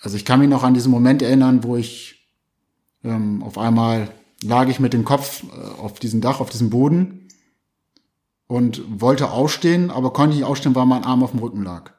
[0.00, 2.28] also ich kann mich noch an diesen Moment erinnern, wo ich
[3.04, 4.10] ähm, auf einmal
[4.42, 7.28] lag ich mit dem Kopf äh, auf diesem Dach, auf diesem Boden
[8.46, 11.92] und wollte aufstehen, aber konnte nicht aufstehen, weil mein Arm auf dem Rücken lag.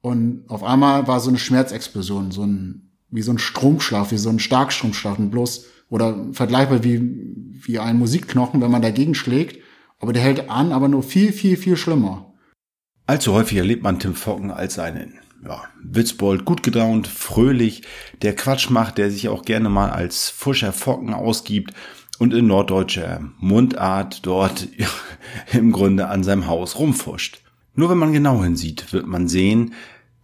[0.00, 4.28] Und auf einmal war so eine Schmerzexplosion, so ein, wie so ein Stromschlaf, wie so
[4.28, 9.62] ein Starkstromschlaf, bloß, oder vergleichbar wie, wie ein Musikknochen, wenn man dagegen schlägt.
[9.98, 12.34] Aber der hält an, aber nur viel, viel, viel schlimmer.
[13.06, 17.82] Allzu häufig erlebt man Tim Focken als einen ja, Witzbold, gut gedaunt, fröhlich,
[18.22, 21.74] der Quatsch macht, der sich auch gerne mal als Fuscher Focken ausgibt
[22.18, 24.68] und in norddeutscher Mundart dort
[25.52, 27.42] im Grunde an seinem Haus rumfuscht.
[27.74, 29.74] Nur wenn man genau hinsieht, wird man sehen,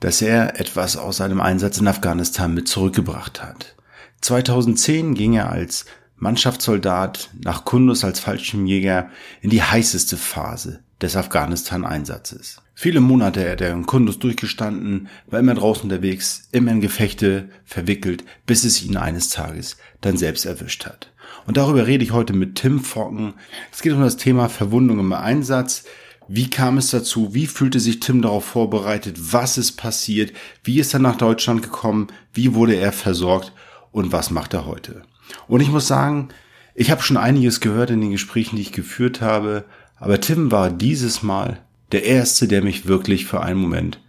[0.01, 3.77] dass er etwas aus seinem Einsatz in Afghanistan mit zurückgebracht hat.
[4.21, 9.11] 2010 ging er als Mannschaftssoldat nach Kundus als Fallschirmjäger
[9.41, 12.61] in die heißeste Phase des Afghanistan-Einsatzes.
[12.75, 18.25] Viele Monate hat er in Kundus durchgestanden, war immer draußen unterwegs, immer in Gefechte verwickelt,
[18.47, 21.13] bis es ihn eines Tages dann selbst erwischt hat.
[21.47, 23.35] Und darüber rede ich heute mit Tim Focken.
[23.73, 25.85] Es geht um das Thema Verwundung im Einsatz.
[26.27, 27.35] Wie kam es dazu?
[27.35, 29.17] Wie fühlte sich Tim darauf vorbereitet?
[29.33, 30.33] Was ist passiert?
[30.65, 32.09] Wie ist er nach Deutschland gekommen?
[32.33, 33.53] Wie wurde er versorgt?
[33.93, 35.03] Und was macht er heute?
[35.47, 36.31] Und ich muss sagen,
[36.75, 39.65] ich habe schon einiges gehört in den Gesprächen, die ich geführt habe,
[40.05, 44.03] aber Tim war dieses Mal der Erste, der mich wirklich für einen Moment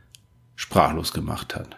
[0.58, 1.78] sprachlos gemacht hat.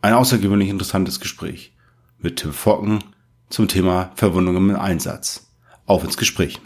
[0.00, 1.76] Ein außergewöhnlich interessantes Gespräch
[2.16, 3.04] mit Tim Focken
[3.50, 5.52] zum Thema Verwundungen im Einsatz.
[5.84, 6.58] Auf ins Gespräch.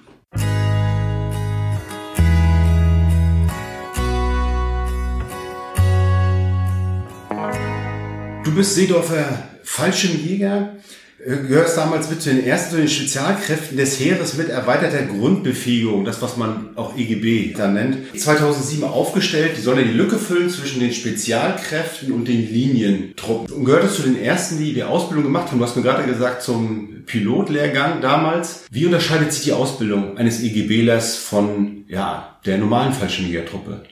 [8.45, 10.77] Du bist Seedorfer Fallschirmjäger
[11.25, 16.21] gehörst damals mit zu den ersten zu den Spezialkräften des Heeres mit erweiterter Grundbefähigung, das
[16.21, 19.53] was man auch EGB dann nennt, 2007 aufgestellt.
[19.57, 23.55] Die sollen ja die Lücke füllen zwischen den Spezialkräften und den Linientruppen.
[23.55, 25.59] Und gehörtest zu den ersten, die die Ausbildung gemacht haben.
[25.59, 28.65] Du hast mir gerade gesagt zum Pilotlehrgang damals.
[28.71, 33.83] Wie unterscheidet sich die Ausbildung eines EGBlers von ja der normalen Fallschirmjägertruppe?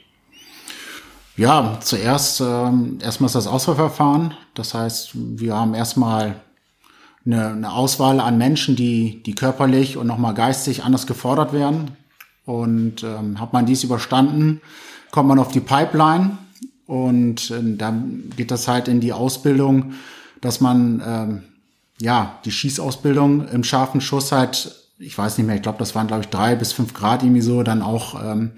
[1.37, 4.35] Ja, zuerst ähm, erstmal ist das Auswahlverfahren.
[4.55, 6.37] Das heißt, wir haben erstmal
[7.25, 11.93] eine, eine Auswahl an Menschen, die, die körperlich und nochmal geistig anders gefordert werden.
[12.45, 14.61] Und ähm, hat man dies überstanden,
[15.13, 16.39] kommt man auf die Pipeline
[16.87, 19.93] und äh, dann geht das halt in die Ausbildung,
[20.41, 21.43] dass man ähm,
[22.01, 26.09] ja die Schießausbildung im scharfen Schuss halt, ich weiß nicht mehr, ich glaube, das waren
[26.09, 28.53] glaube ich drei bis fünf Grad irgendwie so, dann auch ähm,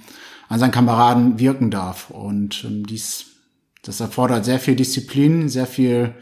[0.48, 2.08] an seinen Kameraden wirken darf.
[2.08, 3.26] Und ähm, dies,
[3.82, 6.14] das erfordert sehr viel Disziplin, sehr viel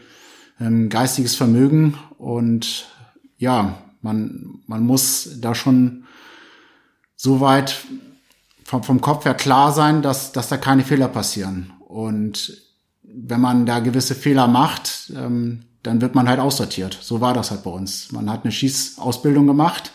[0.59, 2.87] ähm, geistiges Vermögen und
[3.37, 6.03] ja, man, man muss da schon
[7.15, 7.85] so weit
[8.63, 11.73] vom, vom Kopf her klar sein, dass, dass da keine Fehler passieren.
[11.87, 12.61] Und
[13.01, 16.97] wenn man da gewisse Fehler macht, ähm, dann wird man halt aussortiert.
[17.01, 18.11] So war das halt bei uns.
[18.11, 19.91] Man hat eine Schießausbildung gemacht,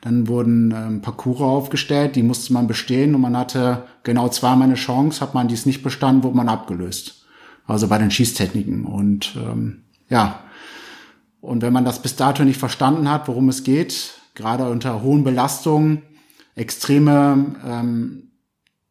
[0.00, 4.74] dann wurden ähm, Parcours aufgestellt, die musste man bestehen und man hatte genau zweimal eine
[4.74, 5.20] Chance.
[5.20, 7.26] Hat man dies nicht bestanden, wurde man abgelöst.
[7.66, 8.84] Also bei den Schießtechniken.
[8.84, 10.40] Und ähm, ja,
[11.40, 15.24] und wenn man das bis dato nicht verstanden hat, worum es geht, gerade unter hohen
[15.24, 16.02] Belastungen,
[16.54, 18.30] extreme ähm,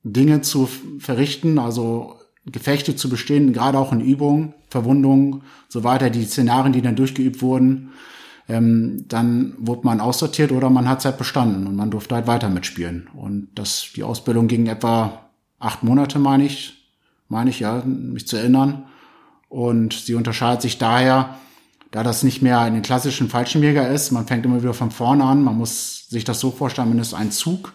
[0.03, 0.67] Dinge zu
[0.97, 2.15] verrichten, also
[2.45, 7.43] Gefechte zu bestehen, gerade auch in Übungen, Verwundungen, so weiter, die Szenarien, die dann durchgeübt
[7.43, 7.91] wurden,
[8.49, 12.25] ähm, dann wurde man aussortiert oder man hat es halt bestanden und man durfte halt
[12.25, 13.09] weiter mitspielen.
[13.13, 16.89] Und das, die Ausbildung ging etwa acht Monate, meine ich,
[17.29, 18.85] meine ich, ja, mich zu erinnern.
[19.51, 21.35] Und sie unterscheidet sich daher,
[21.91, 24.11] da das nicht mehr in den klassischen Fallschirmjäger ist.
[24.11, 25.43] Man fängt immer wieder von vorne an.
[25.43, 27.73] Man muss sich das so vorstellen, man ist ein Zug.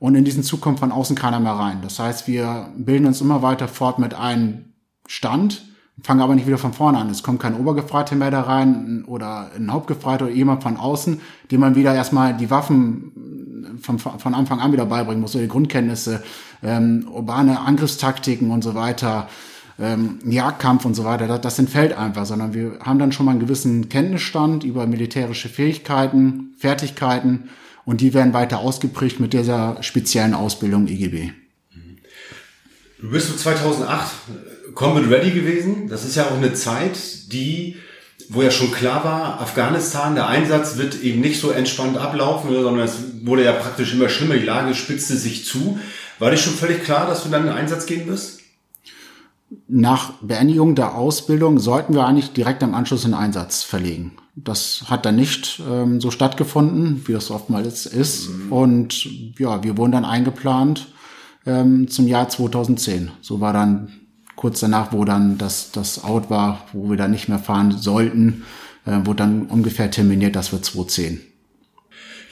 [0.00, 1.78] Und in diesen Zug kommt von außen keiner mehr rein.
[1.82, 4.72] Das heißt, wir bilden uns immer weiter fort mit einem
[5.06, 5.62] Stand,
[6.02, 7.08] fangen aber nicht wieder von vorne an.
[7.10, 11.20] Es kommt kein Obergefreiter mehr da rein oder ein Hauptgefreiter oder jemand von außen,
[11.52, 15.48] dem man wieder erstmal die Waffen von, von Anfang an wieder beibringen muss, oder die
[15.48, 16.24] Grundkenntnisse,
[16.64, 19.28] ähm, urbane Angriffstaktiken und so weiter
[19.78, 23.32] ähm, Jagdkampf und so weiter, das, das entfällt einfach, sondern wir haben dann schon mal
[23.32, 27.50] einen gewissen Kenntnisstand über militärische Fähigkeiten, Fertigkeiten
[27.84, 31.32] und die werden weiter ausgeprägt mit dieser speziellen Ausbildung IGB.
[33.00, 34.12] Du bist so 2008
[34.74, 35.88] Combat Ready gewesen.
[35.88, 37.76] Das ist ja auch eine Zeit, die,
[38.28, 42.84] wo ja schon klar war, Afghanistan, der Einsatz wird eben nicht so entspannt ablaufen, sondern
[42.84, 45.78] es wurde ja praktisch immer schlimmer, die Lage spitzte sich zu.
[46.18, 48.40] War dir schon völlig klar, dass du dann in den Einsatz gehen wirst?
[49.68, 54.12] Nach Beendigung der Ausbildung sollten wir eigentlich direkt im Anschluss in Einsatz verlegen.
[54.36, 58.30] Das hat dann nicht ähm, so stattgefunden, wie das oftmals ist.
[58.30, 58.52] Mhm.
[58.52, 59.08] Und
[59.38, 60.88] ja, wir wurden dann eingeplant
[61.46, 63.12] ähm, zum Jahr 2010.
[63.20, 63.92] So war dann
[64.36, 68.44] kurz danach, wo dann das, das Out war, wo wir dann nicht mehr fahren sollten,
[68.86, 71.20] äh, wurde dann ungefähr terminiert, dass wir 210.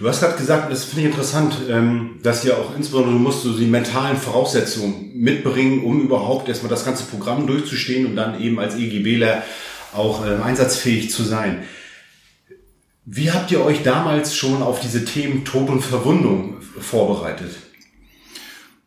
[0.03, 3.45] Du hast gerade gesagt, das finde ich interessant, ähm, dass ja auch insbesondere du musst
[3.45, 8.59] so die mentalen Voraussetzungen mitbringen, um überhaupt erstmal das ganze Programm durchzustehen und dann eben
[8.59, 9.45] als EGBler
[9.95, 11.63] auch ähm, einsatzfähig zu sein.
[13.05, 17.55] Wie habt ihr euch damals schon auf diese Themen Tod und Verwundung vorbereitet?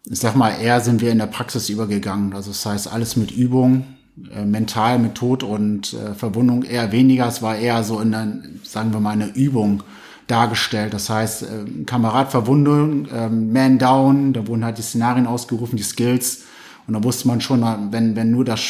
[0.04, 2.34] Ich sag mal, eher sind wir in der Praxis übergegangen.
[2.34, 3.86] Also das heißt, alles mit Übung,
[4.34, 7.26] äh, mental mit Tod und äh, Verwundung eher weniger.
[7.30, 8.28] Es war eher so in der,
[8.64, 9.82] sagen wir mal, eine Übung
[10.28, 10.94] dargestellt.
[10.94, 15.84] Das heißt, äh, Kamerad Verwundung, äh, Man Down, da wurden halt die Szenarien ausgerufen, die
[15.84, 16.44] Skills.
[16.88, 17.62] Und da wusste man schon,
[17.92, 18.62] wenn, wenn nur das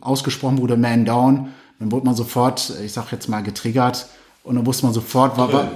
[0.00, 4.06] ausgesprochen wurde, Man Down, dann wurde man sofort, ich sag jetzt mal, getriggert
[4.44, 5.70] und dann wusste man sofort, war, war, ja.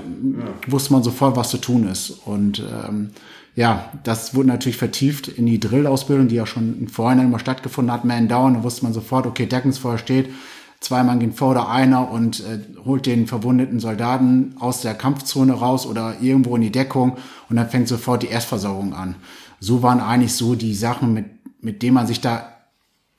[0.66, 2.10] wusste man sofort, was zu tun ist.
[2.10, 3.10] Und ähm,
[3.56, 7.92] ja, das wurde natürlich vertieft in die Drill-Ausbildung, die ja schon im Vorhinein immer stattgefunden
[7.92, 8.54] hat, Man Down.
[8.54, 10.30] Da wusste man sofort, okay, Deckungsfeuer steht,
[10.80, 15.52] zwei Mann gehen vor oder einer und äh, holt den verwundeten Soldaten aus der Kampfzone
[15.52, 17.16] raus oder irgendwo in die Deckung
[17.48, 19.16] und dann fängt sofort die Erstversorgung an.
[19.60, 21.26] So waren eigentlich so die Sachen, mit,
[21.60, 22.54] mit denen man sich da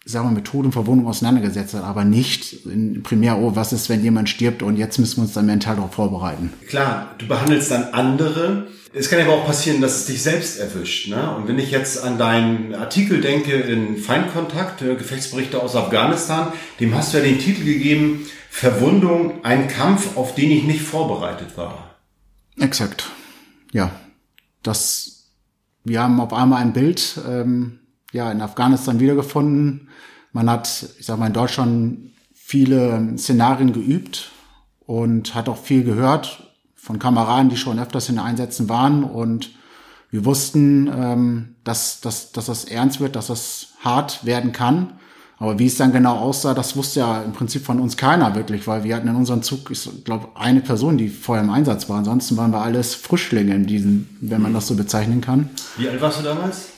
[0.05, 3.89] sagen wir, mit Tod und Verwundung auseinandergesetzt hat, aber nicht in primär, oh, was ist,
[3.89, 6.51] wenn jemand stirbt und jetzt müssen wir uns dann mental darauf vorbereiten.
[6.67, 8.67] Klar, du behandelst dann andere.
[8.91, 11.09] Es kann aber auch passieren, dass es dich selbst erwischt.
[11.09, 11.35] Ne?
[11.35, 16.95] Und wenn ich jetzt an deinen Artikel denke in Feindkontakt, äh, Gefechtsberichte aus Afghanistan, dem
[16.95, 21.97] hast du ja den Titel gegeben, Verwundung, ein Kampf, auf den ich nicht vorbereitet war.
[22.59, 23.09] Exakt.
[23.71, 23.91] Ja.
[24.63, 25.29] Das,
[25.83, 27.79] wir haben auf einmal ein Bild, ähm,
[28.11, 29.89] ja, in Afghanistan wiedergefunden.
[30.31, 34.31] Man hat, ich sag mal, in Deutschland viele Szenarien geübt
[34.79, 36.48] und hat auch viel gehört
[36.81, 39.51] von Kameraden, die schon öfters in Einsätzen waren und
[40.11, 44.93] wir wussten, ähm, dass, dass, dass das ernst wird, dass das hart werden kann.
[45.37, 48.67] Aber wie es dann genau aussah, das wusste ja im Prinzip von uns keiner wirklich,
[48.67, 51.97] weil wir hatten in unserem Zug, ich glaube, eine Person, die vorher im Einsatz war.
[51.97, 55.49] Ansonsten waren wir alles Frischlinge in diesem, wenn man das so bezeichnen kann.
[55.77, 56.69] Wie alt warst du damals?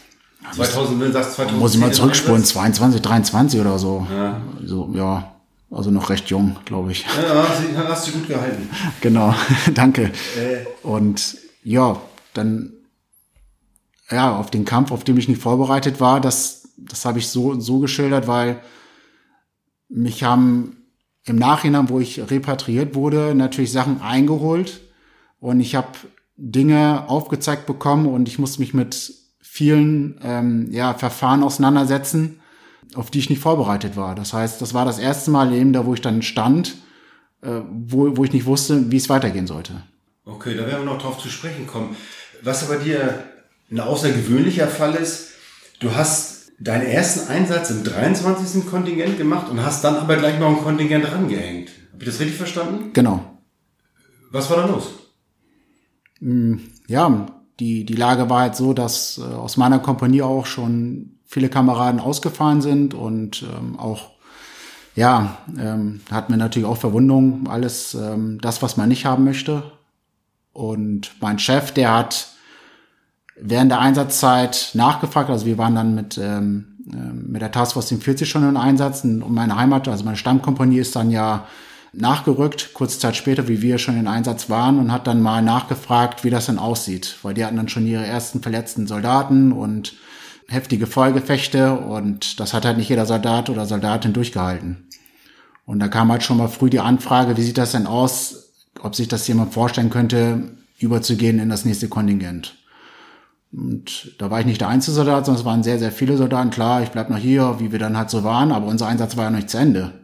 [0.52, 1.60] 2000, wenn du sagst 2000.
[1.60, 4.06] Muss ich mal zurückspulen, 22, 23 oder so.
[4.14, 4.42] Ja.
[4.64, 5.31] So, ja.
[5.72, 7.06] Also noch recht jung, glaube ich.
[7.06, 7.48] Ja,
[7.88, 8.70] hast, du gut gehalten.
[9.02, 9.34] genau,
[9.74, 10.12] danke.
[10.38, 10.66] Äh.
[10.84, 12.02] Und ja,
[12.34, 12.74] dann
[14.12, 17.60] ja, auf den Kampf, auf den ich nicht vorbereitet war, das, das habe ich so,
[17.60, 18.60] so geschildert, weil
[19.88, 20.78] mich haben
[21.26, 24.82] im Nachhinein, wo ich repatriiert wurde, natürlich Sachen eingeholt
[25.40, 25.88] und ich habe
[26.36, 32.41] Dinge aufgezeigt bekommen und ich musste mich mit vielen ähm, ja, Verfahren auseinandersetzen,
[32.96, 34.16] auf die ich nicht vorbereitet war.
[34.16, 36.76] Das heißt, das war das erste Mal eben da, wo ich dann stand,
[37.42, 39.84] äh, wo, wo ich nicht wusste, wie es weitergehen sollte.
[40.26, 41.96] Okay, da werden wir noch drauf zu sprechen kommen.
[42.44, 43.24] Was aber dir
[43.70, 45.30] ein außergewöhnlicher Fall ist,
[45.80, 48.68] du hast deinen ersten Einsatz im 23.
[48.68, 51.72] Kontingent gemacht und hast dann aber gleich noch ein Kontingent rangehängt.
[51.92, 52.92] Habe ich das richtig verstanden?
[52.94, 53.40] Genau.
[54.32, 54.90] Was war da los?
[56.20, 57.26] Hm, ja,
[57.60, 62.02] die, die Lage war halt so, dass äh, aus meiner Kompanie auch schon viele Kameraden
[62.02, 64.10] ausgefallen sind und ähm, auch,
[64.98, 69.64] ja, ähm, hatten wir natürlich auch Verwundungen, alles ähm, das, was man nicht haben möchte.
[70.52, 72.28] Und mein Chef, der hat
[73.38, 78.30] während der Einsatzzeit nachgefragt, also wir waren dann mit, ähm, äh, mit der Taskforce 40
[78.30, 81.48] schon in Einsatz und meine Heimat, also meine Stammkompanie ist dann ja
[81.94, 86.26] nachgerückt, kurze Zeit später, wie wir schon in Einsatz waren und hat dann mal nachgefragt,
[86.26, 89.94] wie das denn aussieht, weil die hatten dann schon ihre ersten verletzten Soldaten und
[90.52, 94.88] heftige Feuergefechte und das hat halt nicht jeder Soldat oder Soldatin durchgehalten.
[95.66, 98.96] Und da kam halt schon mal früh die Anfrage, wie sieht das denn aus, ob
[98.96, 102.58] sich das jemand vorstellen könnte, überzugehen in das nächste Kontingent.
[103.54, 106.50] Und da war ich nicht der einzige Soldat, sondern es waren sehr, sehr viele Soldaten.
[106.50, 109.26] Klar, ich bleib noch hier, wie wir dann halt so waren, aber unser Einsatz war
[109.26, 110.01] ja noch nicht zu Ende.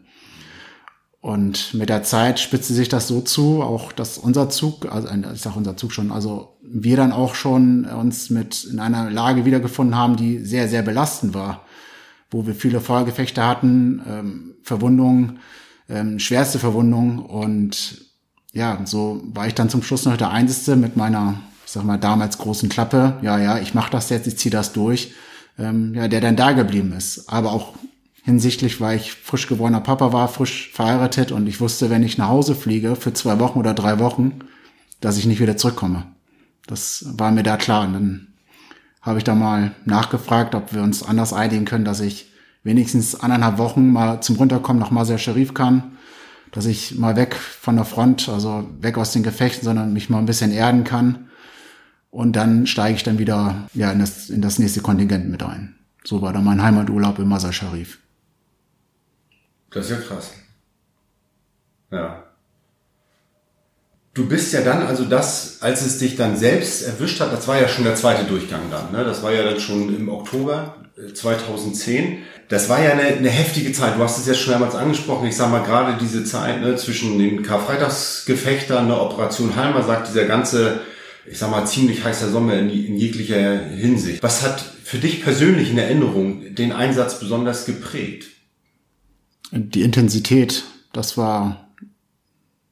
[1.28, 5.42] Und mit der Zeit spitzte sich das so zu, auch dass unser Zug, also ich
[5.42, 9.94] sage unser Zug schon, also wir dann auch schon uns mit in einer Lage wiedergefunden
[9.94, 11.66] haben, die sehr, sehr belastend war,
[12.32, 15.40] wo wir viele Feuergefechte hatten, ähm, Verwundungen,
[15.90, 18.06] ähm, schwerste Verwundungen und
[18.54, 22.00] ja, so war ich dann zum Schluss noch der Einzige mit meiner, ich sag mal,
[22.00, 23.18] damals großen Klappe.
[23.22, 25.14] Ja, ja, ich mache das jetzt, ich ziehe das durch.
[25.60, 27.28] Ähm, ja, der dann da geblieben ist.
[27.28, 27.74] Aber auch
[28.28, 32.28] hinsichtlich, weil ich frisch geborener Papa war, frisch verheiratet und ich wusste, wenn ich nach
[32.28, 34.40] Hause fliege für zwei Wochen oder drei Wochen,
[35.00, 36.04] dass ich nicht wieder zurückkomme.
[36.68, 37.88] Das war mir da klar.
[37.88, 38.28] Und dann
[39.02, 42.30] habe ich da mal nachgefragt, ob wir uns anders einigen können, dass ich
[42.64, 45.94] wenigstens anderthalb Wochen mal zum Runterkommen nach Masar Sharif kann,
[46.52, 50.20] dass ich mal weg von der Front, also weg aus den Gefechten, sondern mich mal
[50.20, 51.30] ein bisschen erden kann.
[52.12, 55.76] Und dann steige ich dann wieder ja, in, das, in das nächste Kontingent mit ein.
[56.04, 58.00] So war dann mein Heimaturlaub in Masar Sharif.
[59.72, 60.32] Das ist ja krass.
[61.92, 62.24] Ja.
[64.14, 67.62] Du bist ja dann, also das, als es dich dann selbst erwischt hat, das war
[67.62, 69.04] ja schon der zweite Durchgang dann, ne?
[69.04, 70.76] Das war ja dann schon im Oktober
[71.14, 72.04] 2010.
[72.04, 72.18] Äh,
[72.50, 73.98] das war ja eine, eine heftige Zeit.
[73.98, 75.28] Du hast es ja schon mehrmals angesprochen.
[75.28, 80.26] Ich sag mal, gerade diese Zeit ne, zwischen den Karfreitagsgefechtern, der Operation Halmer, sagt dieser
[80.26, 80.80] ganze,
[81.30, 84.24] ich sag mal, ziemlich heißer Sommer in, in jeglicher Hinsicht.
[84.24, 88.30] Was hat für dich persönlich in Erinnerung den Einsatz besonders geprägt?
[89.52, 91.70] Die Intensität, das war,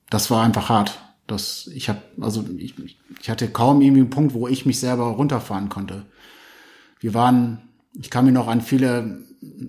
[0.10, 1.00] das war einfach hart.
[1.28, 2.76] Das, ich habe, also ich,
[3.22, 6.06] ich hatte kaum irgendwie einen Punkt, wo ich mich selber runterfahren konnte.
[7.00, 7.62] Wir waren,
[7.94, 9.24] ich kann mich noch an viele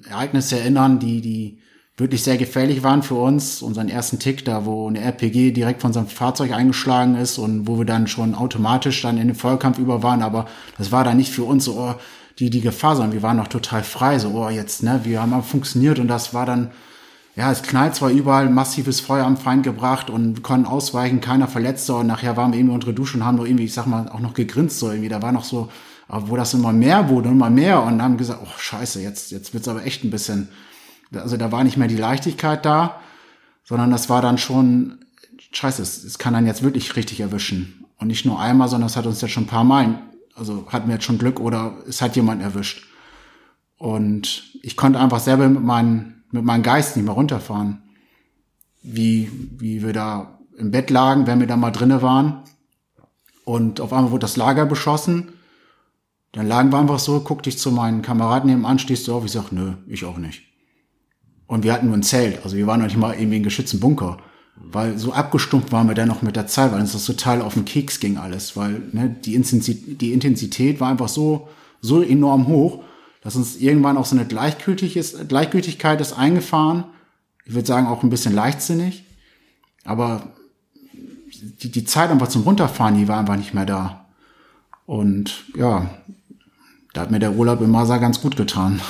[0.08, 1.58] Ereignisse erinnern, die, die
[1.96, 3.62] wirklich sehr gefährlich waren für uns.
[3.62, 7.78] Unseren ersten Tick da, wo eine RPG direkt von seinem Fahrzeug eingeschlagen ist und wo
[7.78, 10.22] wir dann schon automatisch dann in den Vollkampf über waren.
[10.22, 10.46] Aber
[10.76, 11.94] das war dann nicht für uns so, oh,
[12.38, 14.18] die, die Gefahr, sondern wir waren noch total frei.
[14.18, 16.70] So, oh, jetzt, ne, wir haben funktioniert und das war dann,
[17.36, 21.88] ja, es knallt zwar überall massives Feuer am Feind gebracht und konnten ausweichen, keiner verletzt
[21.90, 24.20] und nachher waren wir irgendwie unter Dusche und haben noch irgendwie, ich sag mal, auch
[24.20, 25.10] noch gegrinst so irgendwie.
[25.10, 25.70] Da war noch so,
[26.08, 29.68] wo das immer mehr wurde, immer mehr und haben gesagt, oh scheiße, jetzt, jetzt wird's
[29.68, 30.48] aber echt ein bisschen,
[31.12, 33.00] also da war nicht mehr die Leichtigkeit da,
[33.64, 35.04] sondern das war dann schon,
[35.52, 37.84] scheiße, es, es kann dann jetzt wirklich richtig erwischen.
[37.98, 39.98] Und nicht nur einmal, sondern es hat uns jetzt schon ein paar Mal,
[40.34, 42.86] also hatten wir jetzt schon Glück oder es hat jemand erwischt.
[43.76, 47.82] Und ich konnte einfach selber mit meinen mit meinem Geist nicht mehr runterfahren.
[48.82, 52.42] Wie, wie wir da im Bett lagen, wenn wir da mal drinnen waren.
[53.44, 55.28] Und auf einmal wurde das Lager beschossen.
[56.32, 59.24] Dann lagen wir einfach so, guckte ich zu meinen Kameraden nebenan, stehst du auf?
[59.24, 60.42] Ich sag, nö, ich auch nicht.
[61.46, 63.80] Und wir hatten nur ein Zelt, also wir waren noch nicht mal irgendwie in geschützten
[63.80, 64.18] Bunker.
[64.56, 67.54] Weil so abgestumpft waren wir dann noch mit der Zeit, weil uns das total auf
[67.54, 71.48] den Keks ging alles, weil ne, die, Intensität, die Intensität war einfach so,
[71.80, 72.82] so enorm hoch,
[73.26, 76.84] dass uns irgendwann auch so eine Gleichgültigkeit ist eingefahren.
[77.44, 79.04] Ich würde sagen, auch ein bisschen leichtsinnig.
[79.84, 80.28] Aber
[81.60, 84.06] die, die Zeit einfach zum Runterfahren, die war einfach nicht mehr da.
[84.86, 85.90] Und ja,
[86.94, 88.80] da hat mir der Urlaub im Masa ganz gut getan.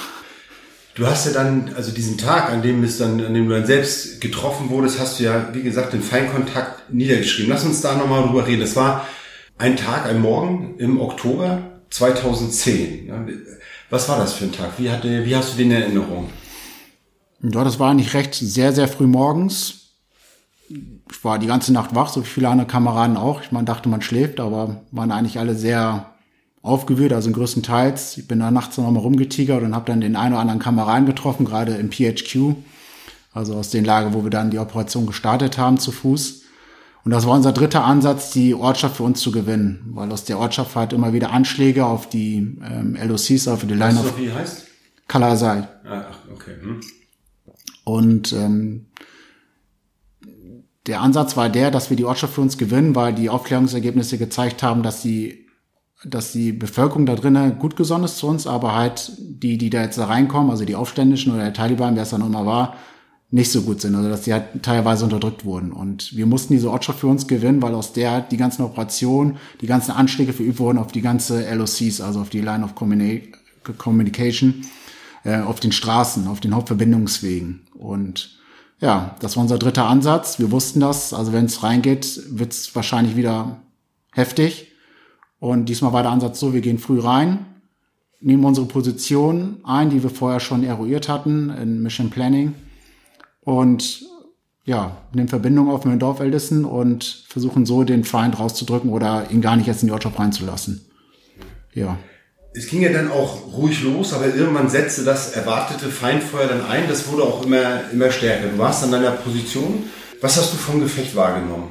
[0.97, 3.64] Du hast ja dann, also diesen Tag, an dem es dann, an dem du dann
[3.64, 7.50] selbst getroffen wurdest, hast du ja, wie gesagt, den Feinkontakt niedergeschrieben.
[7.50, 8.61] Lass uns da nochmal drüber reden.
[8.61, 9.07] Es war
[9.57, 13.11] ein Tag, ein Morgen im Oktober 2010.
[13.90, 14.78] Was war das für ein Tag?
[14.78, 16.28] Wie, hatte, wie hast du den in Erinnerung?
[17.43, 19.90] Ja, das war nicht recht sehr, sehr früh morgens.
[20.69, 23.43] Ich war die ganze Nacht wach, so wie viele andere Kameraden auch.
[23.43, 26.14] Ich meine, dachte, man schläft, aber waren eigentlich alle sehr
[26.62, 28.19] aufgewühlt, also größtenteils.
[28.19, 31.07] Ich bin da nachts noch mal rumgetigert und habe dann den einen oder anderen Kameraden
[31.07, 32.57] getroffen, gerade im PHQ,
[33.33, 36.43] also aus den Lager, wo wir dann die Operation gestartet haben zu Fuß.
[37.06, 40.40] Und das war unser dritter Ansatz, die Ortschaft für uns zu gewinnen, weil aus der
[40.40, 44.66] Ortschaft halt immer wieder Anschläge auf die ähm, LOCs, auf die Line of wie heißt?
[45.06, 45.68] Kalasai.
[45.88, 46.56] Ah, okay.
[46.60, 46.80] Hm.
[47.84, 48.86] Und ähm,
[50.88, 54.64] der Ansatz war der, dass wir die Ortschaft für uns gewinnen, weil die Aufklärungsergebnisse gezeigt
[54.64, 55.46] haben, dass die,
[56.04, 59.82] dass die Bevölkerung da drinnen gut gesonnen ist zu uns, aber halt die, die da
[59.82, 62.75] jetzt da reinkommen, also die Aufständischen oder der Taliban, wer es dann immer war,
[63.30, 65.73] nicht so gut sind, also dass die halt teilweise unterdrückt wurden.
[65.73, 69.66] Und wir mussten diese Ortschaft für uns gewinnen, weil aus der die ganzen Operationen, die
[69.66, 74.62] ganzen Anschläge verübt wurden auf die ganze LOCs, also auf die Line of Communication,
[75.25, 77.66] äh, auf den Straßen, auf den Hauptverbindungswegen.
[77.75, 78.38] Und
[78.80, 80.38] ja, das war unser dritter Ansatz.
[80.38, 81.12] Wir wussten das.
[81.12, 83.61] Also wenn es reingeht, wird es wahrscheinlich wieder
[84.12, 84.73] heftig.
[85.40, 87.45] Und diesmal war der Ansatz so, wir gehen früh rein,
[88.21, 92.54] nehmen unsere Position ein, die wir vorher schon eruiert hatten in Mission Planning
[93.47, 94.05] und
[94.65, 99.41] ja, nehmen Verbindung auf mit den Dorfältesten und versuchen so den Feind rauszudrücken oder ihn
[99.41, 100.85] gar nicht jetzt in die Ortschaft reinzulassen.
[101.73, 101.97] Ja.
[102.55, 106.88] Es ging ja dann auch ruhig los, aber irgendwann setzte das erwartete Feindfeuer dann ein.
[106.88, 108.49] Das wurde auch immer, immer stärker.
[108.49, 109.85] Du warst an deiner Position.
[110.21, 111.71] Was hast du vom Gefecht wahrgenommen?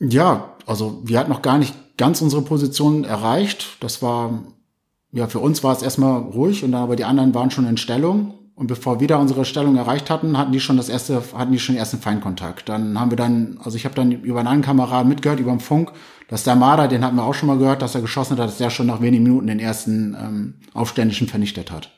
[0.00, 3.76] Ja, also wir hatten noch gar nicht ganz unsere Position erreicht.
[3.78, 4.42] Das war,
[5.12, 7.76] ja, für uns war es erstmal ruhig und dann aber die anderen waren schon in
[7.76, 11.52] Stellung und bevor wir da unsere Stellung erreicht hatten, hatten die schon das erste, hatten
[11.52, 12.68] die schon den ersten Feindkontakt.
[12.68, 15.60] Dann haben wir dann, also ich habe dann über einen anderen Kameraden mitgehört, über den
[15.60, 15.92] Funk,
[16.26, 18.58] dass der Marder, den hatten wir auch schon mal gehört, dass er geschossen hat, dass
[18.58, 21.92] der schon nach wenigen Minuten den ersten ähm, Aufständischen vernichtet hat.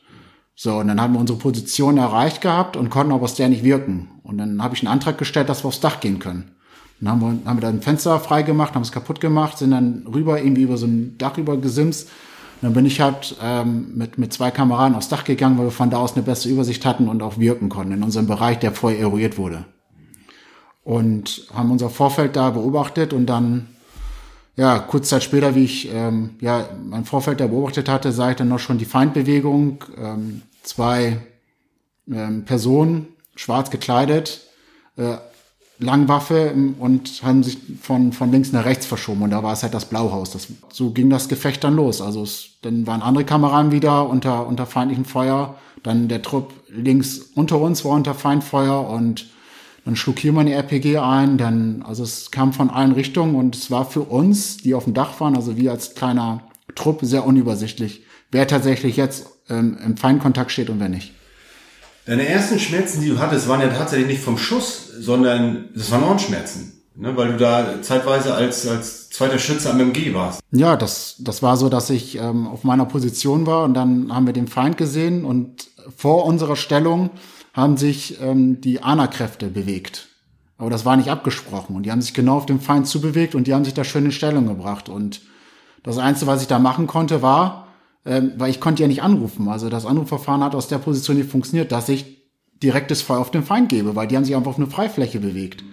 [0.54, 3.64] So, und dann haben wir unsere Position erreicht gehabt und konnten aber aus der nicht
[3.64, 4.10] wirken.
[4.22, 6.50] Und dann habe ich einen Antrag gestellt, dass wir aufs Dach gehen können.
[7.00, 10.06] Dann haben wir, haben wir da ein Fenster freigemacht, haben es kaputt gemacht, sind dann
[10.12, 12.10] rüber irgendwie über so ein Dach rüber gesimst
[12.62, 15.90] dann bin ich halt ähm, mit, mit zwei Kameraden aufs Dach gegangen, weil wir von
[15.90, 19.00] da aus eine bessere Übersicht hatten und auch wirken konnten in unserem Bereich, der vorher
[19.00, 19.64] eruiert wurde.
[20.84, 23.68] Und haben unser Vorfeld da beobachtet und dann,
[24.56, 28.36] ja, kurz Zeit später, wie ich ähm, ja mein Vorfeld da beobachtet hatte, sah ich
[28.36, 31.18] dann noch schon die Feindbewegung, ähm, zwei
[32.10, 34.42] ähm, Personen schwarz gekleidet,
[34.96, 35.16] äh,
[35.80, 39.74] Langwaffe und haben sich von, von links nach rechts verschoben und da war es halt
[39.74, 40.30] das Blauhaus.
[40.30, 42.00] Das, so ging das Gefecht dann los.
[42.02, 47.30] Also es, dann waren andere Kameraden wieder unter, unter feindlichem Feuer, dann der Trupp links
[47.34, 49.26] unter uns war unter Feindfeuer und
[49.84, 53.56] dann schlug hier mal eine RPG ein, dann, also es kam von allen Richtungen und
[53.56, 56.42] es war für uns, die auf dem Dach waren, also wir als kleiner
[56.74, 61.14] Trupp, sehr unübersichtlich, wer tatsächlich jetzt ähm, im Feindkontakt steht und wer nicht.
[62.06, 66.02] Deine ersten Schmerzen, die du hattest, waren ja tatsächlich nicht vom Schuss, sondern das waren
[66.04, 66.80] Ohrenschmerzen.
[66.96, 70.40] Ne, weil du da zeitweise als, als zweiter Schütze am MG warst.
[70.50, 74.26] Ja, das, das war so, dass ich ähm, auf meiner Position war und dann haben
[74.26, 77.10] wir den Feind gesehen und vor unserer Stellung
[77.54, 80.08] haben sich ähm, die ANA-Kräfte bewegt.
[80.58, 83.46] Aber das war nicht abgesprochen und die haben sich genau auf den Feind zubewegt und
[83.46, 85.22] die haben sich da schön in Stellung gebracht und
[85.82, 87.68] das Einzige, was ich da machen konnte, war,
[88.04, 89.48] ähm, weil ich konnte ja nicht anrufen.
[89.48, 92.20] Also das Anrufverfahren hat aus der Position nicht funktioniert, dass ich
[92.62, 95.64] direktes Feuer auf den Feind gebe, weil die haben sich einfach auf eine Freifläche bewegt.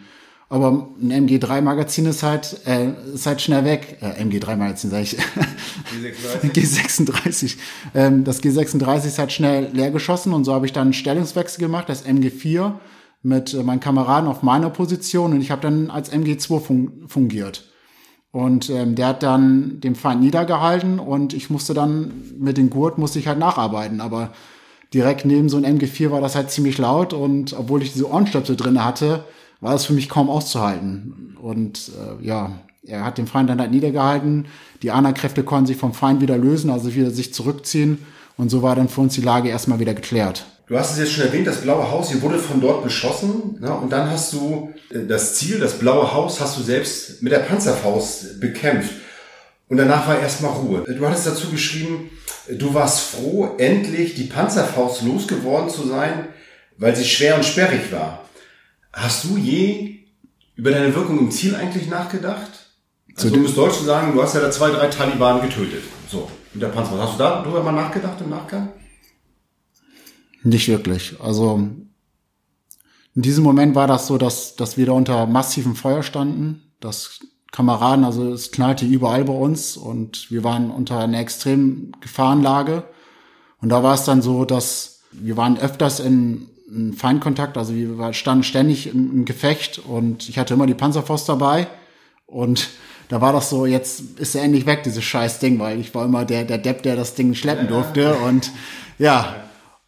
[0.50, 3.98] Aber ein MG3-Magazin ist halt, äh, ist halt schnell weg.
[4.02, 5.18] Äh, MG3-Magazin, sag ich.
[5.18, 6.54] G36.
[6.54, 7.58] G36.
[7.94, 11.60] Ähm, das G36 ist halt schnell leer geschossen und so habe ich dann einen Stellungswechsel
[11.60, 12.76] gemacht, das MG4
[13.24, 17.70] mit äh, meinen Kameraden auf meiner Position und ich habe dann als MG2 fun fungiert.
[18.32, 22.98] Und ähm, der hat dann den Feind niedergehalten und ich musste dann mit dem Gurt
[22.98, 24.02] musste ich halt nacharbeiten.
[24.02, 24.32] Aber
[24.94, 28.56] direkt neben so einem MG4 war das halt ziemlich laut und obwohl ich diese Ohrenstöpsel
[28.56, 29.24] drinne hatte,
[29.62, 31.36] war das für mich kaum auszuhalten.
[31.42, 31.92] Und
[32.22, 32.52] äh, ja,
[32.86, 34.46] er hat den Feind dann halt niedergehalten.
[34.82, 38.06] Die Ana-Kräfte konnten sich vom Feind wieder lösen, also wieder sich zurückziehen.
[38.38, 40.46] Und so war dann für uns die Lage erstmal wieder geklärt.
[40.68, 43.58] Du hast es jetzt schon erwähnt, das Blaue Haus, hier wurde von dort beschossen.
[43.60, 43.74] Ne?
[43.74, 47.40] Und dann hast du äh, das Ziel, das Blaue Haus, hast du selbst mit der
[47.40, 48.92] Panzerfaust bekämpft.
[49.70, 50.84] Und danach war erstmal Ruhe.
[50.86, 52.10] Du hattest dazu geschrieben,
[52.50, 56.28] du warst froh, endlich die Panzerfaust losgeworden zu sein,
[56.78, 58.26] weil sie schwer und sperrig war.
[58.92, 60.00] Hast du je
[60.56, 62.52] über deine Wirkung im Ziel eigentlich nachgedacht?
[63.16, 65.84] Also um es deutsch zu sagen, du hast ja da zwei, drei Taliban getötet.
[66.10, 67.04] So, mit der Panzerfaust.
[67.04, 68.70] Hast du darüber mal nachgedacht im Nachgang?
[70.48, 71.16] Nicht wirklich.
[71.20, 71.56] Also
[73.16, 77.20] in diesem Moment war das so, dass, dass wir da unter massivem Feuer standen, dass
[77.52, 82.84] Kameraden, also es knallte überall bei uns und wir waren unter einer extremen Gefahrenlage.
[83.60, 88.14] Und da war es dann so, dass wir waren öfters in, in Feindkontakt, also wir
[88.14, 91.68] standen ständig im, im Gefecht und ich hatte immer die Panzerfaust dabei.
[92.26, 92.70] Und
[93.10, 96.06] da war das so, jetzt ist er endlich weg, dieses scheiß Ding, weil ich war
[96.06, 98.16] immer der, der Depp, der das Ding schleppen durfte.
[98.16, 98.52] Und
[98.98, 99.47] ja,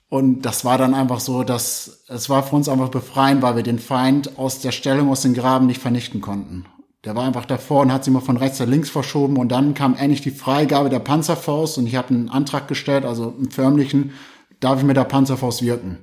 [0.09, 3.63] und das war dann einfach so, dass es war für uns einfach befreiend, weil wir
[3.63, 6.65] den Feind aus der Stellung, aus dem Graben nicht vernichten konnten.
[7.05, 9.75] Der war einfach davor und hat sich mal von rechts nach links verschoben und dann
[9.75, 14.11] kam endlich die Freigabe der Panzerfaust und ich habe einen Antrag gestellt, also im förmlichen,
[14.59, 15.99] darf ich mit der Panzerfaust wirken?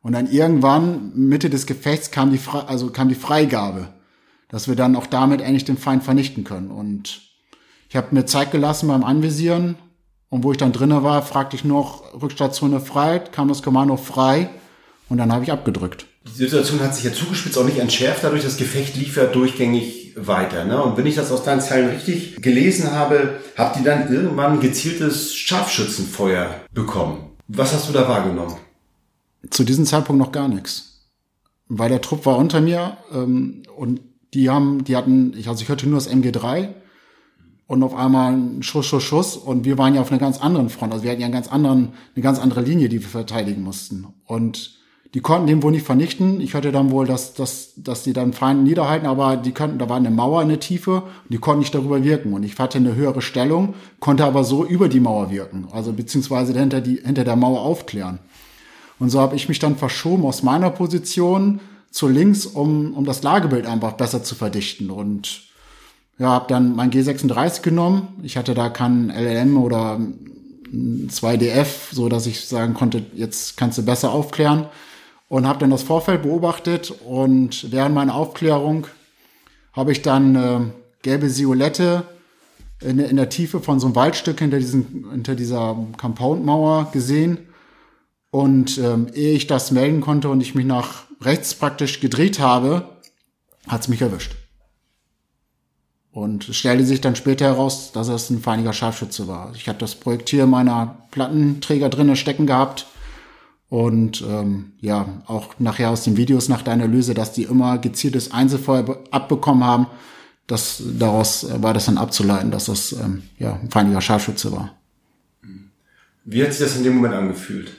[0.00, 3.92] Und dann irgendwann, Mitte des Gefechts, kam die, Fre also kam die Freigabe,
[4.48, 6.70] dass wir dann auch damit endlich den Feind vernichten können.
[6.70, 7.20] Und
[7.90, 9.76] ich habe mir Zeit gelassen beim Anvisieren
[10.30, 14.50] und wo ich dann drinnen war, fragte ich noch Rückstation frei, kam das Kommando frei
[15.08, 16.06] und dann habe ich abgedrückt.
[16.26, 20.12] Die Situation hat sich ja zugespitzt, auch nicht entschärft, dadurch das Gefecht lief ja durchgängig
[20.16, 20.64] weiter.
[20.64, 20.82] Ne?
[20.82, 25.34] Und wenn ich das aus deinen Zeilen richtig gelesen habe, habt ihr dann irgendwann gezieltes
[25.34, 27.30] Scharfschützenfeuer bekommen.
[27.48, 28.56] Was hast du da wahrgenommen?
[29.48, 31.06] Zu diesem Zeitpunkt noch gar nichts.
[31.68, 34.00] Weil der Trupp war unter mir ähm, und
[34.34, 36.68] die haben, die hatten, ich, also ich hörte nur das MG3
[37.68, 40.70] und auf einmal ein Schuss, Schuss, Schuss und wir waren ja auf einer ganz anderen
[40.70, 40.92] Front.
[40.92, 44.06] Also wir hatten ja einen ganz anderen, eine ganz andere Linie, die wir verteidigen mussten.
[44.24, 44.78] Und
[45.12, 46.40] die konnten den wohl nicht vernichten.
[46.40, 49.88] Ich hörte dann wohl, dass, dass, dass die dann Feinde niederhalten, aber die könnten, da
[49.88, 52.32] war eine Mauer in der Tiefe und die konnten nicht darüber wirken.
[52.32, 56.58] Und ich hatte eine höhere Stellung, konnte aber so über die Mauer wirken, also beziehungsweise
[56.58, 58.18] hinter, die, hinter der Mauer aufklären.
[58.98, 63.22] Und so habe ich mich dann verschoben aus meiner Position zu links, um, um das
[63.22, 64.90] Lagebild einfach besser zu verdichten.
[64.90, 65.47] Und
[66.18, 68.08] ja, habe dann mein G36 genommen.
[68.22, 70.00] Ich hatte da kein LLM oder
[70.72, 74.66] 2DF, so dass ich sagen konnte, jetzt kannst du besser aufklären.
[75.28, 78.86] Und habe dann das Vorfeld beobachtet und während meiner Aufklärung
[79.74, 80.60] habe ich dann äh,
[81.02, 82.04] gelbe Siolette
[82.80, 87.38] in, in, der Tiefe von so einem Waldstück hinter, diesen, hinter dieser Compoundmauer gesehen.
[88.30, 92.88] Und ähm, ehe ich das melden konnte und ich mich nach rechts praktisch gedreht habe,
[93.66, 94.34] hat's mich erwischt.
[96.18, 99.52] Und es stellte sich dann später heraus, dass es ein feiniger Scharfschütze war.
[99.54, 102.86] Ich hatte das Projektil meiner Plattenträger drinnen stecken gehabt.
[103.68, 108.32] Und ähm, ja, auch nachher aus den Videos nach der Analyse, dass die immer gezieltes
[108.32, 109.86] Einzelfeuer abbekommen haben.
[110.46, 114.74] Das, daraus war das dann abzuleiten, dass das ähm, ja, ein feiniger Scharfschütze war.
[116.24, 117.72] Wie hat sich das in dem Moment angefühlt?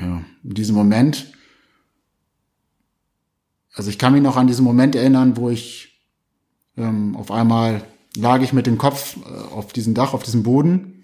[0.00, 1.32] ja, in diesem Moment,
[3.72, 5.95] also ich kann mich noch an diesen Moment erinnern, wo ich
[6.76, 7.82] ähm, auf einmal
[8.16, 11.00] lag ich mit dem Kopf äh, auf diesem Dach, auf diesem Boden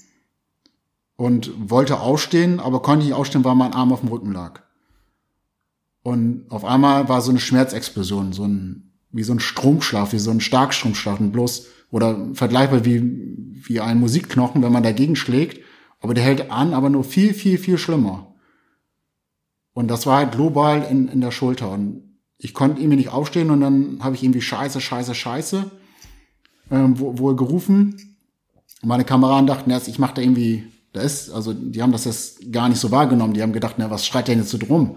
[1.17, 4.63] und wollte aufstehen, aber konnte nicht aufstehen, weil mein Arm auf dem Rücken lag.
[6.03, 10.31] Und auf einmal war so eine Schmerzexplosion, so ein, wie so ein Stromschlaf, wie so
[10.31, 15.63] ein Starkstromschlaf, und bloß, oder vergleichbar wie, wie ein Musikknochen, wenn man dagegen schlägt.
[16.01, 18.35] Aber der hält an, aber nur viel, viel, viel schlimmer.
[19.75, 21.71] Und das war halt global in, in der Schulter.
[21.71, 22.12] Und
[22.43, 25.71] ich konnte irgendwie nicht aufstehen und dann habe ich irgendwie Scheiße, Scheiße, Scheiße
[26.71, 28.17] ähm, wohl gerufen.
[28.83, 32.53] Meine Kameraden dachten erst, ich mache da irgendwie, da ist, also die haben das jetzt
[32.53, 33.35] gar nicht so wahrgenommen.
[33.35, 34.97] Die haben gedacht, na, was schreit der denn jetzt so drum?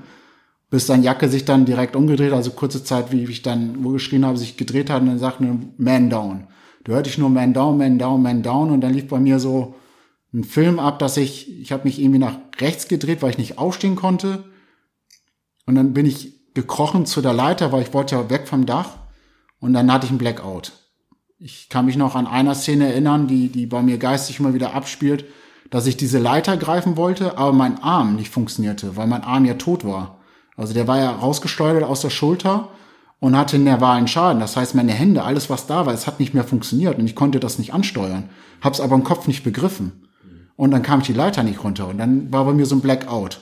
[0.70, 4.26] bis dann Jacke sich dann direkt umgedreht, also kurze Zeit, wie ich dann wo geschrien
[4.26, 5.46] habe, sich gedreht hat und dann sagte
[5.78, 6.48] Man down.
[6.84, 9.40] Du hörte ich nur Man down, Man down, Man down und dann lief bei mir
[9.40, 9.76] so
[10.34, 13.58] ein Film ab, dass ich, ich habe mich irgendwie nach rechts gedreht, weil ich nicht
[13.58, 14.44] aufstehen konnte
[15.66, 18.90] und dann bin ich gekrochen zu der Leiter, weil ich wollte ja weg vom Dach
[19.60, 20.72] und dann hatte ich einen Blackout.
[21.38, 24.74] Ich kann mich noch an einer Szene erinnern, die, die bei mir geistig immer wieder
[24.74, 25.26] abspielt,
[25.70, 29.56] dass ich diese Leiter greifen wollte, aber mein Arm nicht funktionierte, weil mein Arm ja
[29.56, 30.20] tot war.
[30.56, 32.70] Also der war ja rausgesteuert aus der Schulter
[33.20, 34.40] und hatte nervalen Schaden.
[34.40, 37.16] Das heißt, meine Hände, alles was da war, es hat nicht mehr funktioniert und ich
[37.16, 38.30] konnte das nicht ansteuern.
[38.62, 40.08] Hab's aber im Kopf nicht begriffen.
[40.56, 42.82] Und dann kam ich die Leiter nicht runter und dann war bei mir so ein
[42.82, 43.42] Blackout.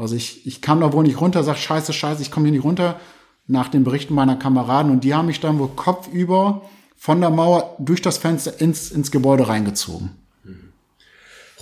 [0.00, 2.64] Also ich, ich kam da wohl nicht runter, sag scheiße, scheiße, ich komme hier nicht
[2.64, 2.98] runter
[3.46, 6.62] nach den Berichten meiner Kameraden und die haben mich dann wohl kopfüber
[6.96, 10.10] von der Mauer durch das Fenster ins, ins Gebäude reingezogen.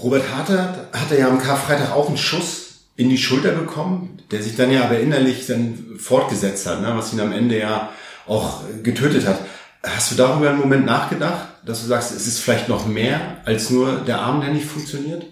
[0.00, 4.54] Robert Harter hatte ja am Karfreitag auch einen Schuss in die Schulter bekommen, der sich
[4.54, 7.90] dann ja aber innerlich dann fortgesetzt hat, ne, was ihn am Ende ja
[8.26, 9.40] auch getötet hat.
[9.82, 13.70] Hast du darüber einen Moment nachgedacht, dass du sagst, es ist vielleicht noch mehr als
[13.70, 15.26] nur der Arm, der nicht funktioniert?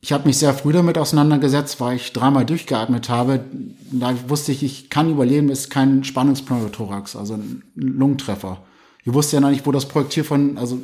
[0.00, 3.40] Ich habe mich sehr früh damit auseinandergesetzt, weil ich dreimal durchgeatmet habe.
[3.90, 8.62] Da wusste ich, ich kann überleben, ist kein Spannungspneumothorax, also ein Lungentreffer.
[9.04, 10.78] Ich wusste ja noch nicht, wo das Projektil von, also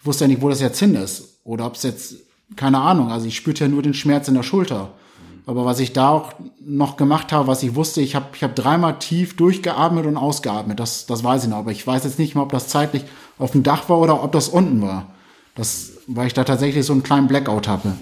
[0.00, 1.40] ich wusste ja nicht, wo das jetzt hin ist.
[1.44, 2.16] Oder ob es jetzt
[2.56, 4.92] keine Ahnung, also ich spürte ja nur den Schmerz in der Schulter.
[5.46, 8.54] Aber was ich da auch noch gemacht habe, was ich wusste, ich habe ich hab
[8.54, 10.78] dreimal tief durchgeatmet und ausgeatmet.
[10.78, 11.56] Das, das weiß ich noch.
[11.56, 13.04] Aber ich weiß jetzt nicht mehr, ob das zeitlich
[13.38, 15.06] auf dem Dach war oder ob das unten war.
[15.54, 17.94] Das, weil ich da tatsächlich so einen kleinen Blackout hatte.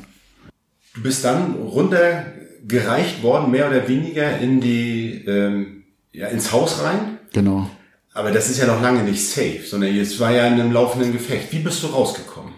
[0.97, 7.19] Du bist dann runtergereicht worden, mehr oder weniger in die, ähm, ja, ins Haus rein.
[7.33, 7.71] Genau.
[8.13, 11.13] Aber das ist ja noch lange nicht safe, sondern jetzt war ja in einem laufenden
[11.13, 11.53] Gefecht.
[11.53, 12.57] Wie bist du rausgekommen?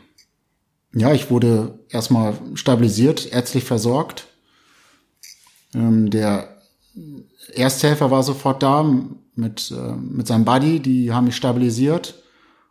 [0.95, 4.29] ja, ich wurde erstmal stabilisiert, ärztlich versorgt.
[5.75, 6.57] Ähm, der
[7.55, 8.83] Ersthelfer war sofort da
[9.35, 12.23] mit, äh, mit seinem Buddy, die haben mich stabilisiert.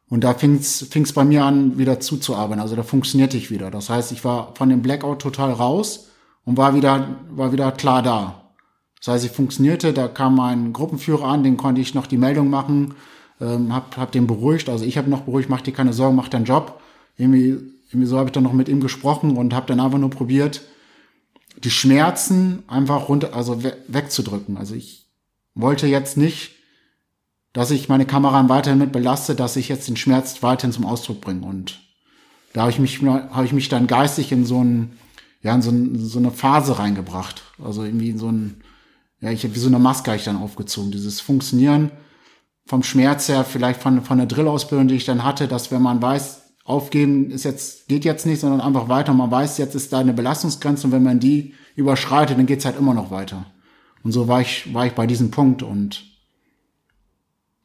[0.09, 2.61] Und da fing's fing's bei mir an, wieder zuzuarbeiten.
[2.61, 3.71] Also da funktionierte ich wieder.
[3.71, 6.07] Das heißt, ich war von dem Blackout total raus
[6.45, 8.51] und war wieder, war wieder klar da.
[8.99, 12.49] Das heißt, ich funktionierte, da kam mein Gruppenführer an, den konnte ich noch die Meldung
[12.49, 12.95] machen,
[13.41, 14.69] ähm, hab, hab den beruhigt.
[14.69, 16.79] Also ich habe noch beruhigt, mach dir keine Sorgen, mach deinen Job.
[17.17, 17.57] Irgendwie
[17.89, 20.61] irgendwie so habe ich dann noch mit ihm gesprochen und habe dann einfach nur probiert,
[21.63, 24.57] die Schmerzen einfach runter, also we wegzudrücken.
[24.57, 25.05] Also ich
[25.55, 26.55] wollte jetzt nicht,
[27.57, 31.21] dass ich meine Kamera weiterhin mit belaste, dass ich jetzt den Schmerz weiterhin zum Ausdruck
[31.21, 31.43] bringe.
[31.43, 31.79] Und
[32.53, 34.91] da habe ich mich, habe ich mich dann geistig in so ein,
[35.41, 37.41] ja, in so, ein, so eine Phase reingebracht.
[37.59, 38.61] Also irgendwie in so ein,
[39.21, 40.91] ja, ich habe wie so eine Maske ich dann aufgezogen.
[40.91, 41.89] Dieses Funktionieren
[42.67, 45.99] vom Schmerz her, vielleicht von, von der Drillausbildung, die ich dann hatte, dass wenn man
[45.99, 49.15] weiß, aufgeben ist jetzt, geht jetzt nicht, sondern einfach weiter.
[49.15, 52.77] Man weiß, jetzt ist da eine Belastungsgrenze und wenn man die überschreitet, dann geht's halt
[52.77, 53.47] immer noch weiter.
[54.03, 56.16] Und so war ich, war ich bei diesem Punkt und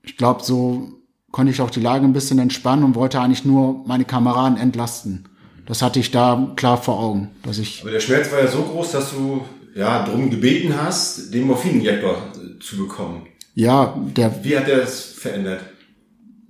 [0.02, 0.88] ich glaube, so
[1.30, 5.28] konnte ich auch die Lage ein bisschen entspannen und wollte eigentlich nur meine Kameraden entlasten.
[5.66, 7.82] Das hatte ich da klar vor Augen, dass ich.
[7.82, 9.42] Aber der Schmerz war ja so groß, dass du
[9.74, 12.16] ja drum gebeten hast, den Morphininjektor
[12.60, 13.26] zu bekommen.
[13.54, 14.44] Ja, der.
[14.44, 15.60] Wie hat der das verändert?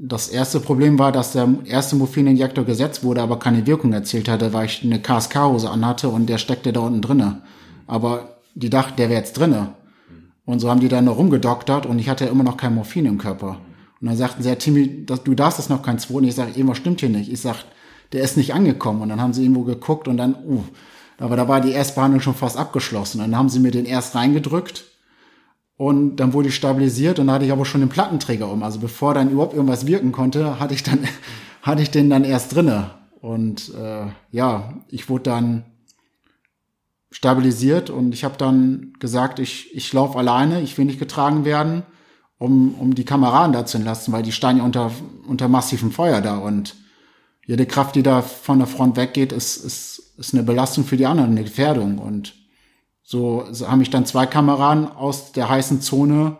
[0.05, 4.53] das erste Problem war, dass der erste Morphininjektor gesetzt wurde, aber keine Wirkung erzielt hatte,
[4.53, 7.43] weil ich eine KSK-Hose anhatte und der steckte da unten drinne.
[7.87, 9.75] Aber die dachten, der wäre jetzt drinne.
[10.53, 13.07] Und so haben die dann noch rumgedoktert und ich hatte ja immer noch kein Morphin
[13.07, 13.57] im Körper.
[14.03, 16.25] Und dann sagten sie, ja, Timmy, du darfst das noch kein zweiten.
[16.25, 17.33] Ich sage, irgendwas stimmt hier nicht.
[17.33, 17.65] Ich sag,
[18.13, 19.01] der ist nicht angekommen.
[19.01, 20.63] Und dann haben sie irgendwo geguckt und dann, uh,
[21.17, 23.23] aber da war die Erstbehandlung schon fast abgeschlossen.
[23.23, 24.85] Und dann haben sie mir den erst reingedrückt
[25.79, 28.63] und dann wurde ich stabilisiert und da hatte ich aber schon den Plattenträger um.
[28.63, 30.99] Also bevor dann überhaupt irgendwas wirken konnte, hatte ich dann,
[31.63, 32.91] hatte ich den dann erst drinne.
[33.23, 35.65] Und äh, ja, ich wurde dann
[37.13, 41.85] stabilisiert und ich habe dann gesagt, ich, ich laufe alleine, ich will nicht getragen werden,
[42.39, 44.91] um, um die Kameraden da zu entlasten, weil die stehen ja unter,
[45.29, 46.75] unter massivem Feuer da und
[47.47, 51.07] jede Kraft, die da von der Front weggeht, ist, ist, ist eine Belastung für die
[51.07, 51.99] anderen, eine Gefährdung.
[51.99, 52.35] Und
[53.03, 56.39] So, haben mich dann zwei Kameraden aus der heißen Zone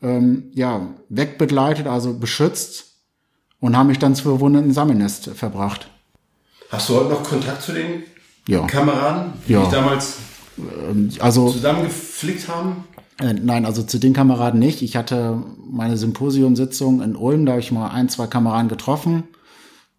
[0.00, 2.96] ähm, ja, wegbegleitet, also beschützt
[3.58, 5.90] und haben mich dann zu verwundeten Sammelnest verbracht.
[6.70, 8.04] Hast du heute noch Kontakt zu den
[8.50, 8.66] Ja.
[8.66, 9.60] Kameraden, die Ja.
[9.60, 10.16] dich damals
[11.20, 12.84] Also zusammengeflickt haben?
[13.18, 14.82] Äh, nein, also zu den Kameraden nicht.
[14.82, 19.24] Ich hatte meine Symposiumsitzung in Ulm, da habe ich mal ein, zwei Kameraden getroffen.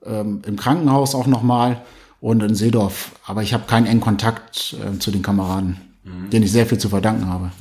[0.06, 1.82] Ähm, Im Krankenhaus auch nochmal
[2.20, 3.12] und in Seedorf.
[3.26, 5.78] Aber ich habe keinen engen Kontakt äh, zu den Kameraden,
[6.32, 7.52] denen ich sehr viel zu verdanken habe.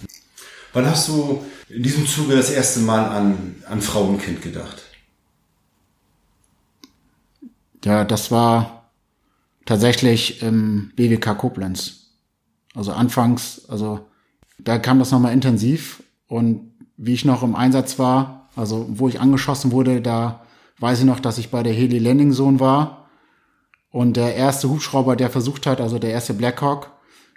[0.72, 4.82] Wann hast du in diesem Zuge das erste Mal an, an Frau und Kind gedacht?
[7.84, 8.79] Ja, das war
[9.70, 12.16] tatsächlich im BWK Koblenz.
[12.74, 14.00] Also anfangs, also
[14.58, 19.20] da kam das nochmal intensiv und wie ich noch im Einsatz war, also wo ich
[19.20, 20.44] angeschossen wurde, da
[20.80, 23.10] weiß ich noch, dass ich bei der Heli Landing Zone war
[23.92, 26.90] und der erste Hubschrauber, der versucht hat, also der erste Blackhawk,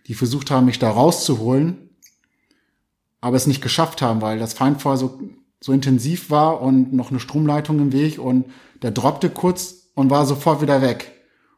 [0.08, 1.92] die versucht haben, mich da rauszuholen,
[3.22, 5.20] aber es nicht geschafft haben, weil das Feindfeuer so,
[5.62, 8.46] so intensiv war und noch eine Stromleitung im Weg und
[8.82, 11.13] der droppte kurz und war sofort wieder weg.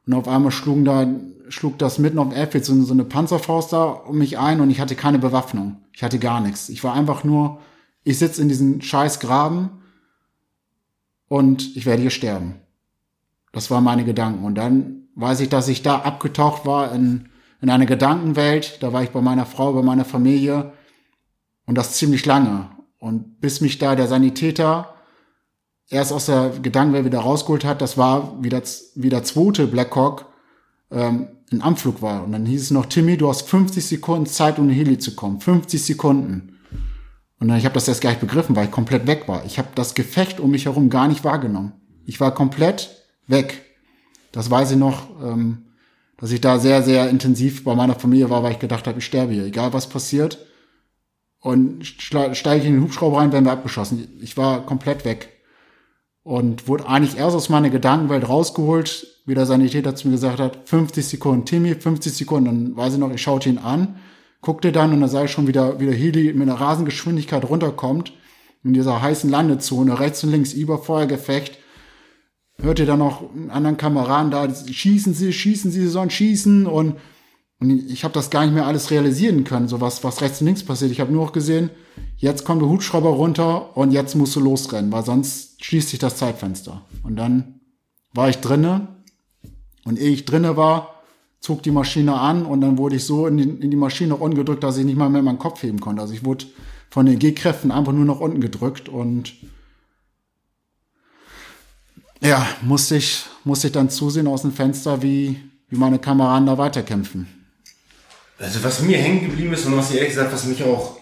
[0.06, 1.08] Und auf einmal schlugen da,
[1.50, 4.70] schlug das mitten auf dem Airfield so, so eine Panzerfaust da um mich ein und
[4.70, 5.78] ich hatte keine Bewaffnung.
[5.94, 6.70] Ich hatte gar nichts.
[6.70, 7.60] Ich war einfach nur,
[8.04, 9.70] ich sitze in diesem scheiß Graben
[11.28, 12.56] und ich werde hier sterben.
[13.52, 14.44] Das waren meine Gedanken.
[14.44, 17.30] Und dann weiß ich, dass ich da abgetaucht war in,
[17.62, 18.84] in eine Gedankenwelt.
[18.84, 20.74] Da war ich bei meiner Frau, bei meiner Familie
[21.66, 22.70] und das ziemlich lange.
[23.00, 24.95] Und bis mich da der Sanitäter
[25.90, 30.26] erst aus der Gedankenwelt wieder rausgeholt hat, das war wie, das, wie der zweite Blackhawk
[30.92, 32.24] ähm, ein Anflug war.
[32.24, 35.16] Und dann hieß es noch, Timmy, du hast 50 Sekunden Zeit, um in Heli zu
[35.16, 35.40] kommen.
[35.40, 36.60] 50 Sekunden.
[37.40, 39.46] Und dann, ich habe das erst gar nicht begriffen, weil ich komplett weg war.
[39.46, 41.74] Ich habe das Gefecht um mich herum gar nicht wahrgenommen.
[42.06, 43.62] Ich war komplett weg.
[44.32, 45.66] Das weiß ich noch, ähm,
[46.18, 49.06] dass ich da sehr, sehr intensiv bei meiner Familie war, weil ich gedacht habe, ich
[49.06, 50.46] sterbe hier, egal was passiert.
[51.40, 54.08] Und steige ich in den Hubschrauber rein, werden wir abgeschossen.
[54.20, 55.35] Ich war komplett weg.
[56.26, 60.68] Und wurde eigentlich erst aus meiner Gedankenwelt rausgeholt, wie der Sanitäter zu mir gesagt hat,
[60.68, 62.46] 50 Sekunden, Timmy, 50 Sekunden.
[62.46, 63.98] Dann weiß ich noch, ich schaute ihn an,
[64.42, 68.12] guckte dann und da sah ich schon wieder, wie der Heli mit einer Rasengeschwindigkeit runterkommt.
[68.64, 71.60] In dieser heißen Landezone, rechts und links Überfeuergefecht.
[72.58, 76.96] Hörte dann noch einen anderen Kameraden da, schießen Sie, schießen Sie, Sie sollen schießen und
[77.60, 80.48] und ich habe das gar nicht mehr alles realisieren können, so was, was rechts und
[80.48, 80.92] links passiert.
[80.92, 81.70] Ich habe nur noch gesehen,
[82.18, 86.18] jetzt kommt der Hubschrauber runter und jetzt musst du losrennen, weil sonst schließt sich das
[86.18, 86.82] Zeitfenster.
[87.04, 87.62] Und dann
[88.14, 88.88] war ich drinne
[89.86, 91.02] und ehe ich drinne war,
[91.40, 94.36] zog die Maschine an und dann wurde ich so in die, in die Maschine unten
[94.36, 96.02] gedrückt, dass ich nicht mal mehr meinen Kopf heben konnte.
[96.02, 96.46] Also ich wurde
[96.90, 99.34] von den G-Kräften einfach nur nach unten gedrückt und
[102.22, 105.40] ja, musste ich, musste ich dann zusehen aus dem Fenster, wie,
[105.70, 107.45] wie meine Kameraden da weiterkämpfen.
[108.38, 110.98] Also was mir hängen geblieben ist und was ehrlich gesagt, was mich auch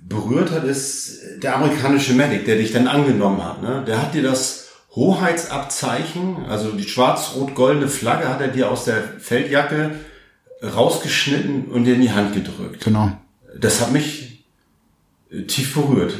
[0.00, 3.62] berührt hat, ist der amerikanische Medic, der dich dann angenommen hat.
[3.62, 3.84] Ne?
[3.86, 9.96] Der hat dir das Hoheitsabzeichen, also die schwarz-rot-goldene Flagge, hat er dir aus der Feldjacke
[10.62, 12.84] rausgeschnitten und dir in die Hand gedrückt.
[12.84, 13.12] Genau.
[13.58, 14.44] Das hat mich
[15.30, 16.14] äh, tief berührt.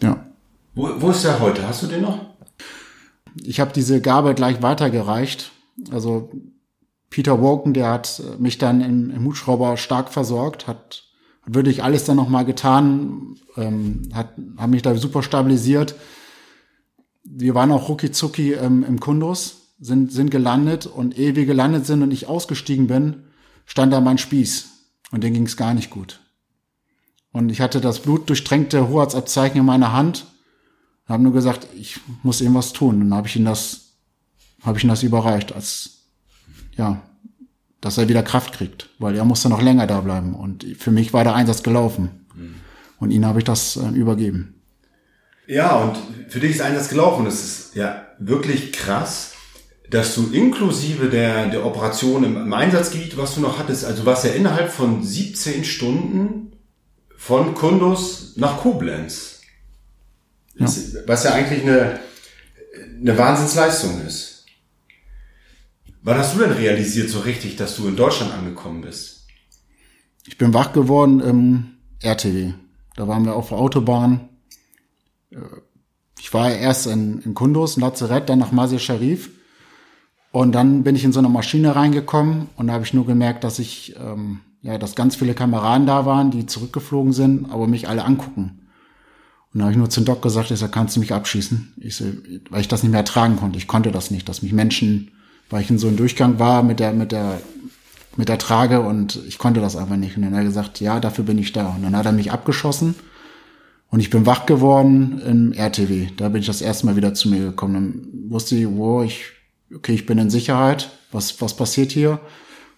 [0.00, 0.26] Ja.
[0.74, 1.66] Wo, wo ist der heute?
[1.66, 2.24] Hast du den noch?
[3.42, 5.52] Ich habe diese Gabe gleich weitergereicht.
[5.92, 6.30] Also
[7.10, 11.04] Peter Woken, der hat mich dann im, im Hubschrauber stark versorgt, hat,
[11.42, 15.94] hat wirklich alles dann nochmal getan, ähm, hat, hat mich da super stabilisiert.
[17.24, 21.86] Wir waren auch rucki zucki ähm, im Kundus, sind, sind gelandet und ehe wir gelandet
[21.86, 23.24] sind und ich ausgestiegen bin,
[23.64, 24.68] stand da mein Spieß
[25.12, 26.20] und den ging es gar nicht gut.
[27.32, 30.26] Und ich hatte das blutdurchtränkte Hoheitsabzeichen in meiner Hand
[31.08, 32.96] habe nur gesagt, ich muss irgendwas tun.
[32.96, 33.94] Und dann habe ich ihm das,
[34.62, 35.97] habe ich ihm das überreicht, als
[36.78, 37.02] ja,
[37.80, 40.34] dass er wieder Kraft kriegt, weil er musste noch länger da bleiben.
[40.34, 42.18] Und für mich war der Einsatz gelaufen.
[42.98, 44.54] Und ihn habe ich das äh, übergeben.
[45.46, 45.96] Ja, und
[46.28, 47.26] für dich ist Einsatz gelaufen.
[47.26, 49.32] Es ist ja wirklich krass,
[49.90, 54.24] dass du inklusive der, der Operation im, im Einsatzgebiet, was du noch hattest, also was
[54.24, 56.52] ja innerhalb von 17 Stunden
[57.16, 59.40] von Kundus nach Koblenz.
[60.56, 60.66] Ja.
[60.66, 62.00] Ist, was ja eigentlich eine,
[63.00, 64.27] eine Wahnsinnsleistung ist.
[66.02, 69.26] Wann hast du denn realisiert so richtig, dass du in Deutschland angekommen bist?
[70.26, 71.64] Ich bin wach geworden im
[72.00, 72.52] RTW.
[72.96, 74.28] Da waren wir auf der Autobahn.
[75.30, 75.36] Äh,
[76.20, 79.30] Ich war erst in, in Kundus, in Lazarett, dann nach Masir Sharif.
[80.30, 83.44] Und dann bin ich in so eine Maschine reingekommen und da habe ich nur gemerkt,
[83.44, 87.88] dass ich, ähm, ja, dass ganz viele Kameraden da waren, die zurückgeflogen sind, aber mich
[87.88, 88.68] alle angucken.
[89.52, 91.72] Und da habe ich nur zum Doc gesagt, ich sag, kannst du mich abschießen?
[91.78, 92.04] Ich so,
[92.50, 93.56] weil ich das nicht mehr ertragen konnte.
[93.56, 95.12] Ich konnte das nicht, dass mich Menschen,
[95.50, 97.40] weil ich in so einem Durchgang war mit der, mit der
[98.16, 100.16] mit der Trage und ich konnte das einfach nicht.
[100.16, 101.68] Und dann hat er gesagt, ja, dafür bin ich da.
[101.68, 102.96] Und dann hat er mich abgeschossen
[103.90, 106.08] und ich bin wach geworden im RTW.
[106.16, 107.74] Da bin ich das erste Mal wieder zu mir gekommen.
[107.74, 109.26] Dann wusste ich, wo ich,
[109.72, 110.90] okay, ich bin in Sicherheit.
[111.12, 112.20] Was, was passiert hier?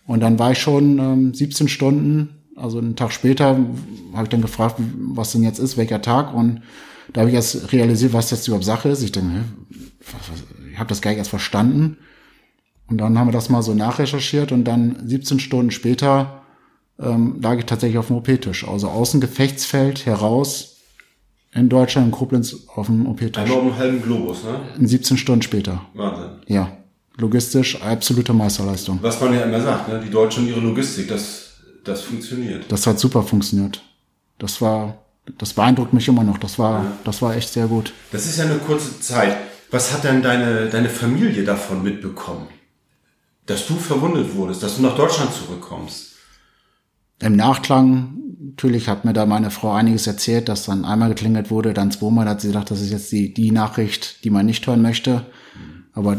[0.07, 3.59] Und dann war ich schon ähm, 17 Stunden, also einen Tag später,
[4.13, 6.35] habe ich dann gefragt, was denn jetzt ist, welcher Tag.
[6.35, 6.61] Und
[7.15, 9.03] da habe ich erst realisiert, was jetzt überhaupt Sache ist.
[9.03, 9.45] Ich denke,
[10.71, 11.97] ich habe das gar nicht erst verstanden.
[12.90, 16.42] Und dann haben wir das mal so nachrecherchiert und dann 17 Stunden später
[16.98, 18.66] ähm, lag ich tatsächlich auf dem OP-Tisch.
[18.66, 20.76] Also Außengefechtsfeld heraus
[21.53, 23.38] in Deutschland, in Koblenz auf dem OP-Tisch.
[23.38, 24.87] Einmal um einen halben Globus, ne?
[24.87, 25.83] 17 Stunden später.
[25.94, 26.31] Wahnsinn.
[26.46, 26.76] Ja.
[27.16, 28.98] Logistisch absolute Meisterleistung.
[29.03, 30.00] Was man ja immer sagt, ne?
[30.05, 32.64] Die Deutschen und ihre Logistik, das, das funktioniert.
[32.70, 33.83] Das hat super funktioniert.
[34.38, 34.98] Das war,
[35.38, 36.38] das beeindruckt mich immer noch.
[36.38, 36.92] Das war, ja.
[37.05, 37.92] das war echt sehr gut.
[38.11, 39.37] Das ist ja eine kurze Zeit.
[39.70, 42.48] Was hat denn deine, deine Familie davon mitbekommen?
[43.46, 46.11] Dass du verwundet wurdest, dass du nach Deutschland zurückkommst.
[47.20, 51.74] Im Nachklang, natürlich hat mir da meine Frau einiges erzählt, dass dann einmal geklingelt wurde,
[51.74, 54.83] dann zweimal hat sie gesagt, das ist jetzt die, die Nachricht, die man nicht hören
[54.83, 55.26] möchte.
[55.92, 56.18] Aber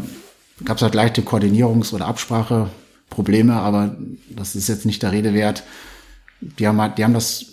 [0.64, 3.96] gab es halt leichte Koordinierungs- oder Abspracheprobleme, aber
[4.30, 5.64] das ist jetzt nicht der Rede wert.
[6.40, 7.46] Die haben, halt, die haben das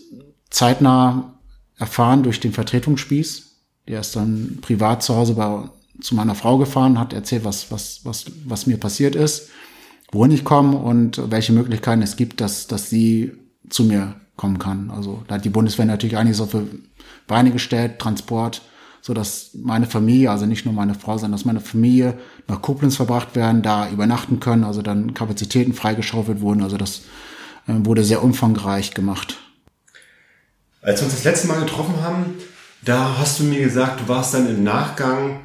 [0.49, 1.33] zeitnah
[1.77, 3.47] erfahren durch den Vertretungsspieß.
[3.87, 5.69] Der ist dann privat zu Hause bei,
[6.01, 9.49] zu meiner Frau gefahren, hat erzählt, was, was, was, was mir passiert ist
[10.11, 13.33] wohin ich komme und welche Möglichkeiten es gibt, dass, dass sie
[13.69, 14.91] zu mir kommen kann.
[14.91, 16.55] Also da hat die Bundeswehr natürlich einiges auf
[17.27, 18.61] Beine gestellt, Transport,
[19.01, 22.95] so dass meine Familie, also nicht nur meine Frau, sondern dass meine Familie nach Koblenz
[22.95, 26.63] verbracht werden, da übernachten können, also dann Kapazitäten freigeschaufelt wurden.
[26.63, 27.03] Also das
[27.67, 29.37] äh, wurde sehr umfangreich gemacht.
[30.81, 32.25] Als wir uns das letzte Mal getroffen haben,
[32.83, 35.41] da hast du mir gesagt, du warst dann im Nachgang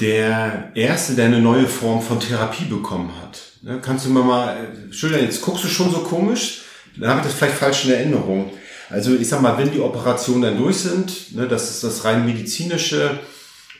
[0.00, 3.40] der Erste, der eine neue Form von Therapie bekommen hat.
[3.62, 6.62] Ne, kannst du mir mal äh, schildern, jetzt guckst du schon so komisch,
[6.96, 8.50] dann habe ich das vielleicht falsch in Erinnerung.
[8.88, 12.24] Also ich sag mal, wenn die Operationen dann durch sind, ne, das ist das rein
[12.24, 13.20] medizinische,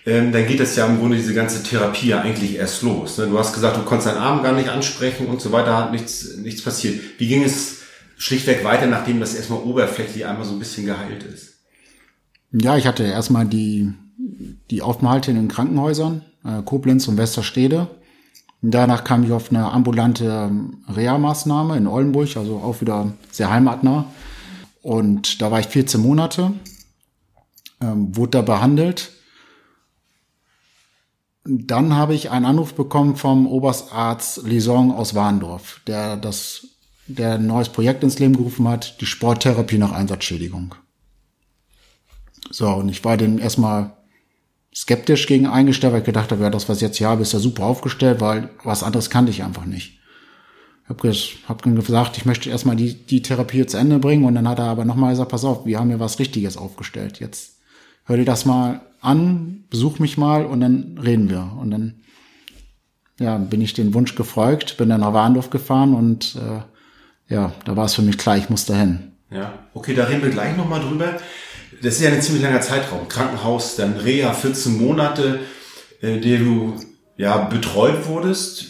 [0.07, 3.19] ähm, dann geht das ja im Grunde diese ganze Therapie ja eigentlich erst los.
[3.19, 3.27] Ne?
[3.27, 6.37] Du hast gesagt, du konntest deinen Arm gar nicht ansprechen und so weiter, hat nichts,
[6.37, 7.01] nichts passiert.
[7.19, 7.79] Wie ging es
[8.17, 11.55] schlichtweg weiter, nachdem das erstmal oberflächlich einmal so ein bisschen geheilt ist?
[12.53, 13.93] Ja, ich hatte erstmal die,
[14.71, 17.89] die Aufenthalte in den Krankenhäusern, äh, Koblenz und Westerstede.
[18.63, 24.07] Danach kam ich auf eine ambulante ähm, Reha-Maßnahme in Oldenburg, also auch wieder sehr heimatnah.
[24.83, 26.53] Und da war ich 14 Monate,
[27.81, 29.13] ähm, wurde da behandelt.
[31.45, 36.67] Dann habe ich einen Anruf bekommen vom Oberstarzt Lison aus Warndorf, der das,
[37.07, 40.75] der ein neues Projekt ins Leben gerufen hat, die Sporttherapie nach Einsatzschädigung.
[42.51, 43.97] So, und ich war dem erstmal
[44.75, 47.33] skeptisch gegen eingestellt, weil ich gedacht habe, ja, das, was ich jetzt hier habe, ist
[47.33, 49.99] ja super aufgestellt, weil was anderes kannte ich einfach nicht.
[50.85, 51.13] Ich habe
[51.49, 54.67] hab gesagt, ich möchte erstmal die, die Therapie zu Ende bringen und dann hat er
[54.67, 57.21] aber nochmal gesagt, pass auf, wir haben hier was Richtiges aufgestellt.
[57.21, 57.59] Jetzt
[58.05, 61.53] hör dir das mal an, besuch mich mal und dann reden wir.
[61.61, 62.01] Und dann
[63.21, 67.77] ja, bin ich den Wunsch gefolgt, bin dann nach Warndorf gefahren und äh, ja, da
[67.77, 69.13] war es für mich klar, ich muss dahin.
[69.31, 71.19] Ja, okay, da reden wir gleich nochmal drüber
[71.83, 73.09] das ist ja ein ziemlich langer Zeitraum.
[73.09, 75.41] Krankenhaus, dann Reha, 14 Monate,
[76.01, 76.75] äh, der du
[77.17, 78.67] ja betreut wurdest,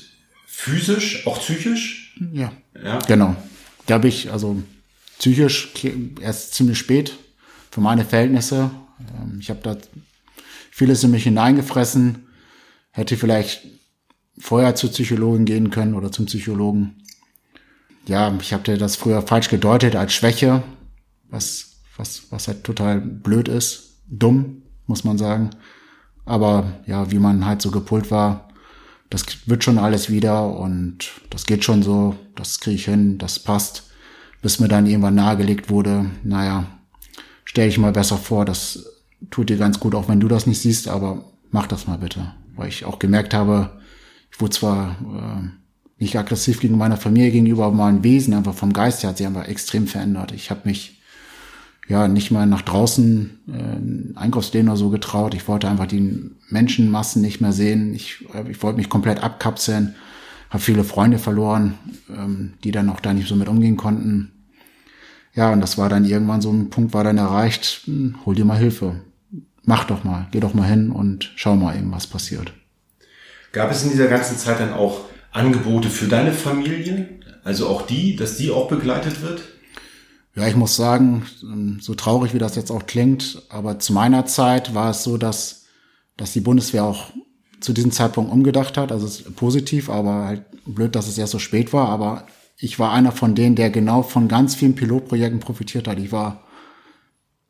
[0.47, 2.17] physisch, auch psychisch.
[2.33, 2.53] Ja.
[2.83, 2.99] Ja.
[3.07, 3.37] Genau.
[3.87, 4.63] Da habe ich also
[5.19, 5.73] psychisch
[6.21, 7.17] erst ziemlich spät
[7.71, 8.71] für meine Verhältnisse.
[9.01, 9.77] Ähm, ich habe da
[10.71, 12.27] vieles in mich hineingefressen.
[12.91, 13.63] Hätte vielleicht
[14.39, 17.03] vorher zur Psychologin gehen können oder zum Psychologen.
[18.07, 20.63] Ja, ich habe das früher falsch gedeutet als Schwäche,
[21.29, 21.70] was
[22.01, 25.51] was, was halt total blöd ist, dumm, muss man sagen.
[26.25, 28.49] Aber ja, wie man halt so gepult war,
[29.11, 33.39] das wird schon alles wieder und das geht schon so, das kriege ich hin, das
[33.39, 33.91] passt.
[34.41, 36.67] Bis mir dann irgendwann nahegelegt wurde, naja,
[37.45, 38.87] stell ich mal besser vor, das
[39.31, 42.33] tut dir ganz gut, auch wenn du das nicht siehst, aber mach das mal bitte.
[42.57, 43.79] Weil ich auch gemerkt habe,
[44.33, 45.49] ich wurde zwar äh,
[46.03, 49.27] nicht aggressiv gegen meiner Familie gegenüber, aber mein Wesen einfach vom Geist her hat sich
[49.27, 50.33] einfach extrem verändert.
[50.33, 51.00] Ich habe mich
[51.91, 55.35] ja nicht mal nach draußen äh, Einkaufsläden oder so getraut.
[55.35, 57.95] Ich wollte einfach die Menschenmassen nicht mehr sehen.
[57.95, 59.97] Ich, äh, ich wollte mich komplett abkapseln.
[60.49, 61.75] Habe viele Freunde verloren,
[62.09, 64.31] ähm, die dann auch da nicht so mit umgehen konnten.
[65.35, 68.45] Ja, und das war dann irgendwann so ein Punkt, war dann erreicht, hm, hol dir
[68.45, 69.01] mal Hilfe.
[69.65, 72.53] Mach doch mal, geh doch mal hin und schau mal eben, was passiert.
[73.53, 75.01] Gab es in dieser ganzen Zeit dann auch
[75.33, 77.09] Angebote für deine Familie?
[77.43, 79.43] Also auch die, dass die auch begleitet wird?
[80.35, 84.27] Ja, ich muss sagen, ähm, so traurig wie das jetzt auch klingt, aber zu meiner
[84.27, 85.65] Zeit war es so, dass,
[86.17, 87.11] dass die Bundeswehr auch
[87.61, 88.93] zu diesem Zeitpunkt umgedacht hat.
[88.93, 91.89] Also positiv, aber halt blöd, dass es erst so spät war.
[91.89, 92.27] Aber
[92.57, 95.99] ich war einer von denen, der genau von ganz vielen Pilotprojekten profitiert hat.
[95.99, 96.45] Ich war,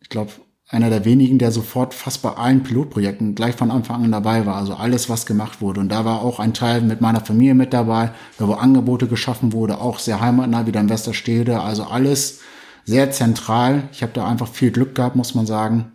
[0.00, 0.32] ich glaube,
[0.68, 4.56] einer der wenigen, der sofort fast bei allen Pilotprojekten gleich von Anfang an dabei war.
[4.56, 5.80] Also alles, was gemacht wurde.
[5.80, 9.52] Und da war auch ein Teil mit meiner Familie mit dabei, da wo Angebote geschaffen
[9.52, 11.60] wurde, auch sehr heimatnah wieder in Westerstede.
[11.60, 12.40] Also alles
[12.84, 13.88] sehr zentral.
[13.92, 15.92] Ich habe da einfach viel Glück gehabt, muss man sagen.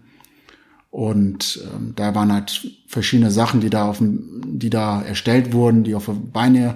[0.91, 5.83] Und ähm, da waren halt verschiedene Sachen, die da auf dem, die da erstellt wurden,
[5.83, 6.75] die auf Beine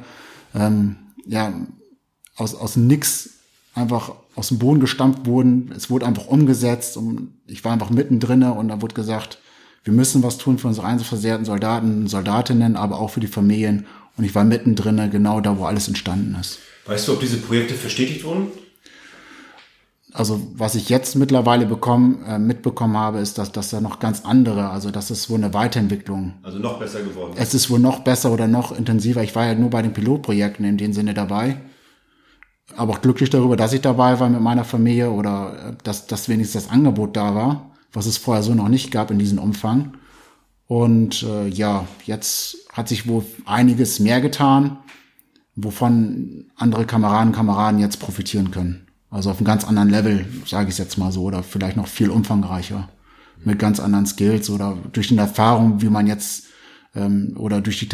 [0.54, 1.54] ähm, ja
[2.36, 3.30] aus aus nix
[3.76, 5.72] einfach aus dem Boden gestampft wurden.
[5.76, 9.40] Es wurde einfach umgesetzt und ich war einfach mittendrin und da wurde gesagt,
[9.84, 13.86] wir müssen was tun für unsere einzelversehrten Soldaten, Soldatinnen, aber auch für die Familien.
[14.18, 16.60] Und ich war mittendrin, genau da, wo alles entstanden ist.
[16.86, 18.48] Weißt du, ob diese Projekte verstetigt wurden?
[20.12, 24.26] Also was ich jetzt mittlerweile bekommen, äh, mitbekommen habe, ist, dass, dass da noch ganz
[24.26, 26.34] andere, also das ist wohl eine Weiterentwicklung.
[26.42, 27.34] Also noch besser geworden.
[27.36, 29.22] Es ist wohl noch besser oder noch intensiver.
[29.24, 31.58] Ich war ja nur bei den Pilotprojekten in dem Sinne dabei
[32.76, 36.30] aber auch glücklich darüber, dass ich dabei war mit meiner Familie oder äh, dass, dass
[36.30, 39.94] wenigstens das Angebot da war, was es vorher so noch nicht gab in diesem Umfang.
[40.68, 44.78] Und äh, ja, jetzt hat sich wohl einiges mehr getan,
[45.56, 48.86] wovon andere Kameraden, Kameraden jetzt profitieren können.
[49.10, 51.88] Also auf einem ganz anderen Level, sage ich es jetzt mal so, oder vielleicht noch
[51.88, 52.90] viel umfangreicher,
[53.44, 56.44] mit ganz anderen Skills oder durch die Erfahrung, wie man jetzt
[56.96, 57.90] ähm, oder durch die,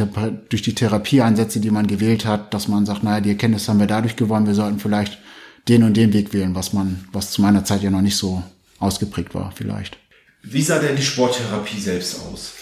[0.49, 3.88] durch die Therapieansätze, die man gewählt hat, dass man sagt, naja, die Erkenntnis haben wir
[3.88, 5.20] dadurch gewonnen, wir sollten vielleicht
[5.68, 8.43] den und den Weg wählen, was man, was zu meiner Zeit ja noch nicht so
[8.80, 9.97] ausgeprägt war, vielleicht.
[10.43, 12.53] Wie sah denn die Sporttherapie selbst aus?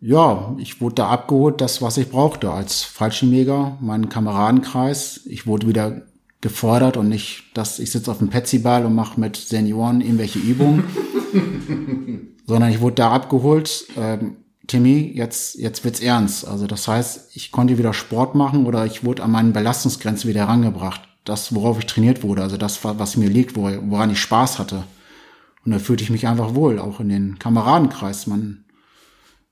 [0.00, 5.20] Ja, ich wurde da abgeholt, das, was ich brauchte als Fallschirmjäger, meinen Kameradenkreis.
[5.26, 6.02] Ich wurde wieder
[6.40, 10.84] gefordert und nicht, dass ich sitze auf dem Petsyball und mache mit Senioren irgendwelche Übungen,
[12.46, 14.36] sondern ich wurde da abgeholt, ähm,
[14.66, 16.46] Timmy, jetzt, jetzt wird's ernst.
[16.46, 20.42] Also das heißt, ich konnte wieder Sport machen oder ich wurde an meinen Belastungsgrenzen wieder
[20.42, 21.02] herangebracht.
[21.24, 24.84] Das, worauf ich trainiert wurde, also das, was mir liegt, woran ich Spaß hatte.
[25.64, 28.28] Und da fühlte ich mich einfach wohl, auch in den Kameradenkreis.
[28.28, 28.64] Man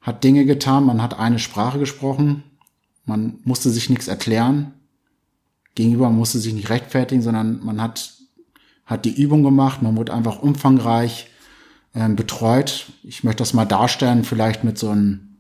[0.01, 2.45] hat Dinge getan, man hat eine Sprache gesprochen,
[3.05, 4.72] man musste sich nichts erklären.
[5.79, 8.14] Gegenüber musste sich nicht rechtfertigen, sondern man hat,
[8.85, 11.29] hat die Übung gemacht, man wurde einfach umfangreich
[11.95, 12.87] ähm, betreut.
[13.05, 15.37] Ich möchte das mal darstellen, vielleicht mit so einem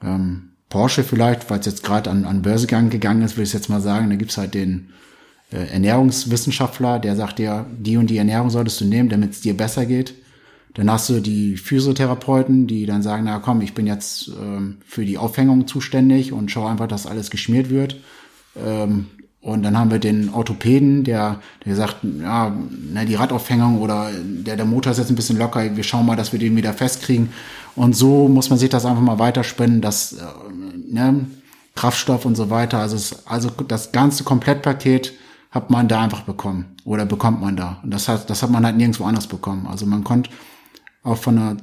[0.00, 3.68] ähm, Porsche vielleicht, weil es jetzt gerade an, an Börsegang gegangen ist, will ich jetzt
[3.68, 4.10] mal sagen.
[4.10, 4.90] Da gibt's halt den
[5.50, 9.56] äh, Ernährungswissenschaftler, der sagt dir, die und die Ernährung solltest du nehmen, damit es dir
[9.56, 10.14] besser geht.
[10.74, 15.04] Dann hast du die Physiotherapeuten, die dann sagen, na komm, ich bin jetzt ähm, für
[15.04, 17.96] die Aufhängung zuständig und schau einfach, dass alles geschmiert wird.
[18.56, 19.06] Ähm,
[19.44, 24.56] und dann haben wir den Orthopäden, der, der sagt, ja, ne, die Radaufhängung oder der,
[24.56, 27.28] der Motor ist jetzt ein bisschen locker, wir schauen mal, dass wir den wieder festkriegen.
[27.76, 30.22] Und so muss man sich das einfach mal weiterspinnen, dass äh,
[30.88, 31.26] ne,
[31.74, 32.78] Kraftstoff und so weiter.
[32.78, 35.12] Also, es, also das ganze Komplettpaket
[35.50, 37.80] hat man da einfach bekommen oder bekommt man da.
[37.82, 39.66] Und das hat, das hat man halt nirgendwo anders bekommen.
[39.66, 40.30] Also man konnte
[41.02, 41.56] auch von der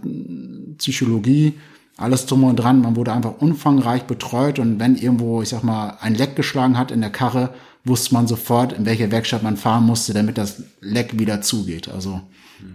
[0.77, 1.55] Psychologie
[1.97, 2.81] alles drum und dran.
[2.81, 6.91] Man wurde einfach umfangreich betreut und wenn irgendwo, ich sag mal, ein Leck geschlagen hat
[6.91, 7.49] in der Karre,
[7.83, 11.89] wusste man sofort, in welche Werkstatt man fahren musste, damit das Leck wieder zugeht.
[11.89, 12.21] Also,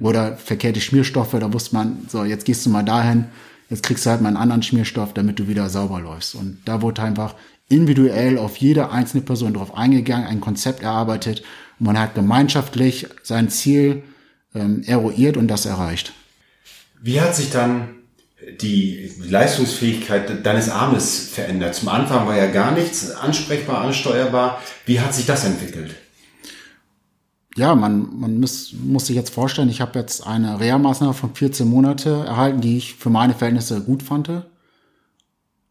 [0.00, 3.26] oder verkehrte Schmierstoffe, da wusste man, so, jetzt gehst du mal dahin,
[3.70, 6.34] jetzt kriegst du halt mal einen anderen Schmierstoff, damit du wieder sauber läufst.
[6.34, 7.34] Und da wurde einfach
[7.68, 11.42] individuell auf jede einzelne Person drauf eingegangen, ein Konzept erarbeitet
[11.78, 14.02] und man hat gemeinschaftlich sein Ziel
[14.54, 16.12] ähm, eruiert und das erreicht.
[17.02, 17.95] Wie hat sich dann
[18.61, 21.74] die Leistungsfähigkeit deines Armes verändert?
[21.74, 24.61] Zum Anfang war ja gar nichts ansprechbar, ansteuerbar.
[24.84, 25.95] Wie hat sich das entwickelt?
[27.57, 31.66] Ja, man, man muss, muss sich jetzt vorstellen, ich habe jetzt eine Reha-Maßnahme von 14
[31.66, 34.30] Monate erhalten, die ich für meine Verhältnisse gut fand.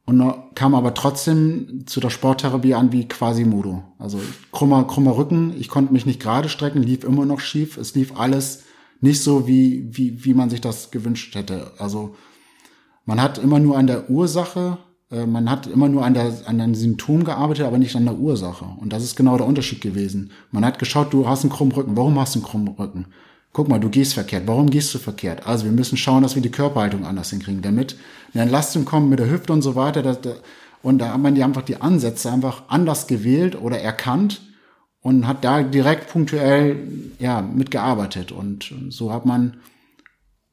[0.07, 3.83] Und kam aber trotzdem zu der Sporttherapie an wie Quasimodo.
[3.99, 4.19] Also
[4.51, 7.77] krummer, krummer Rücken, ich konnte mich nicht gerade strecken, lief immer noch schief.
[7.77, 8.63] Es lief alles
[9.01, 11.71] nicht so, wie, wie, wie man sich das gewünscht hätte.
[11.77, 12.15] Also
[13.05, 14.77] man hat immer nur an der Ursache,
[15.11, 18.17] äh, man hat immer nur an, der, an den Symptom gearbeitet, aber nicht an der
[18.17, 18.65] Ursache.
[18.77, 20.31] Und das ist genau der Unterschied gewesen.
[20.51, 21.95] Man hat geschaut, du hast einen krummen Rücken.
[21.95, 23.05] Warum hast du einen krummen Rücken?
[23.53, 24.47] Guck mal, du gehst verkehrt.
[24.47, 25.47] Warum gehst du verkehrt?
[25.47, 27.95] Also wir müssen schauen, dass wir die Körperhaltung anders hinkriegen, damit
[28.33, 30.01] eine Entlastung kommt mit der Hüfte und so weiter.
[30.01, 30.19] Dass,
[30.81, 34.41] und da hat man die einfach die Ansätze einfach anders gewählt oder erkannt
[35.01, 38.31] und hat da direkt punktuell ja mitgearbeitet.
[38.31, 39.57] Und so hat man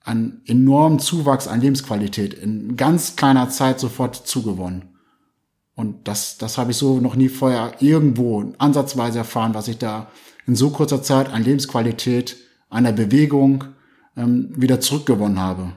[0.05, 4.92] einen enormen Zuwachs an Lebensqualität in ganz kleiner Zeit sofort zugewonnen.
[5.74, 10.11] Und das, das habe ich so noch nie vorher irgendwo ansatzweise erfahren, was ich da
[10.46, 12.36] in so kurzer Zeit an Lebensqualität,
[12.68, 13.64] an der Bewegung
[14.16, 15.72] ähm, wieder zurückgewonnen habe.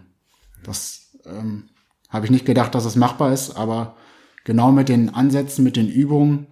[0.63, 1.69] Das ähm,
[2.09, 3.95] habe ich nicht gedacht, dass es machbar ist, aber
[4.43, 6.47] genau mit den Ansätzen, mit den Übungen,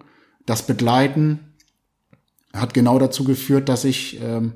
[0.46, 1.54] das Begleiten
[2.52, 4.54] hat genau dazu geführt, dass ich ähm,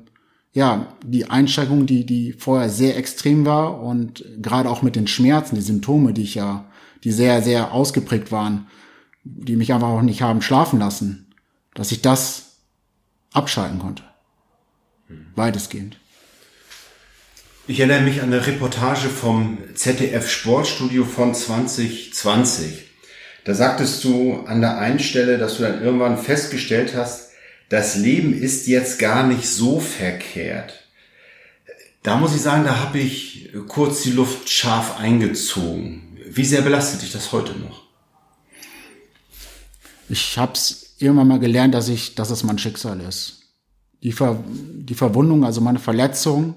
[0.53, 5.55] ja die Einschränkung, die die vorher sehr extrem war und gerade auch mit den Schmerzen,
[5.55, 6.69] die Symptome, die ich ja,
[7.03, 8.67] die sehr sehr ausgeprägt waren,
[9.23, 11.33] die mich einfach auch nicht haben schlafen lassen,
[11.75, 12.57] dass ich das
[13.33, 14.03] abschalten konnte,
[15.35, 15.97] weitestgehend.
[17.67, 22.85] Ich erinnere mich an eine Reportage vom ZDF Sportstudio von 2020.
[23.45, 27.28] Da sagtest du an der einen Stelle, dass du dann irgendwann festgestellt hast,
[27.69, 30.73] das Leben ist jetzt gar nicht so verkehrt.
[32.01, 36.17] Da muss ich sagen, da habe ich kurz die Luft scharf eingezogen.
[36.31, 37.83] Wie sehr belastet dich das heute noch?
[40.09, 43.43] Ich habe es irgendwann mal gelernt, dass ich, dass es mein Schicksal ist.
[44.01, 46.55] Die, Ver, die Verwundung, also meine Verletzung,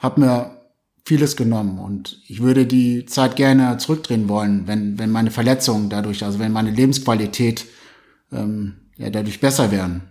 [0.00, 0.60] hat mir
[1.06, 6.24] vieles genommen und ich würde die Zeit gerne zurückdrehen wollen, wenn, wenn meine Verletzungen dadurch,
[6.24, 7.66] also wenn meine Lebensqualität
[8.32, 10.02] ähm, ja, dadurch besser werden.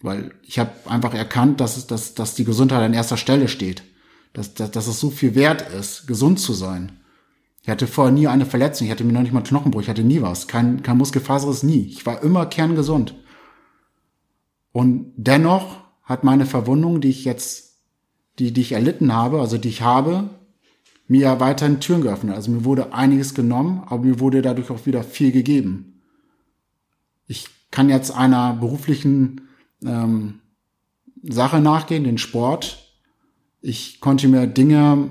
[0.00, 3.82] Weil ich habe einfach erkannt, dass, dass, dass die Gesundheit an erster Stelle steht.
[4.32, 6.92] Dass, dass, dass es so viel wert ist, gesund zu sein.
[7.62, 10.04] Ich hatte vorher nie eine Verletzung, ich hatte mir noch nicht mal Knochenbruch, ich hatte
[10.04, 10.46] nie was.
[10.46, 11.86] Kein, kein Muskelfaseres nie.
[11.86, 13.14] Ich war immer kerngesund.
[14.72, 17.68] Und dennoch hat meine Verwundung, die ich jetzt
[18.38, 20.30] die, die ich erlitten habe, also die ich habe,
[21.08, 22.36] mir weiterhin Türen geöffnet.
[22.36, 25.97] Also mir wurde einiges genommen, aber mir wurde dadurch auch wieder viel gegeben.
[27.28, 29.42] Ich kann jetzt einer beruflichen
[29.84, 30.40] ähm,
[31.22, 32.78] Sache nachgehen, den Sport.
[33.60, 35.10] Ich konnte mir Dinge,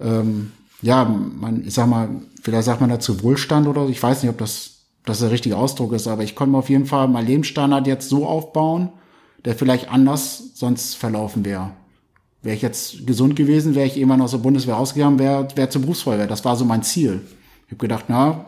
[0.00, 0.52] ähm,
[0.82, 2.08] ja, man, ich sag mal,
[2.42, 3.90] vielleicht sagt man dazu Wohlstand oder so.
[3.90, 6.70] Ich weiß nicht, ob das, das der richtige Ausdruck ist, aber ich konnte mir auf
[6.70, 8.88] jeden Fall mein Lebensstandard jetzt so aufbauen,
[9.44, 11.72] der vielleicht anders sonst verlaufen wäre.
[12.42, 15.82] Wäre ich jetzt gesund gewesen, wäre ich irgendwann aus der Bundeswehr ausgegangen, wäre wär zur
[15.82, 16.26] Berufsfeuerwehr.
[16.26, 17.20] Das war so mein Ziel.
[17.66, 18.46] Ich habe gedacht, na,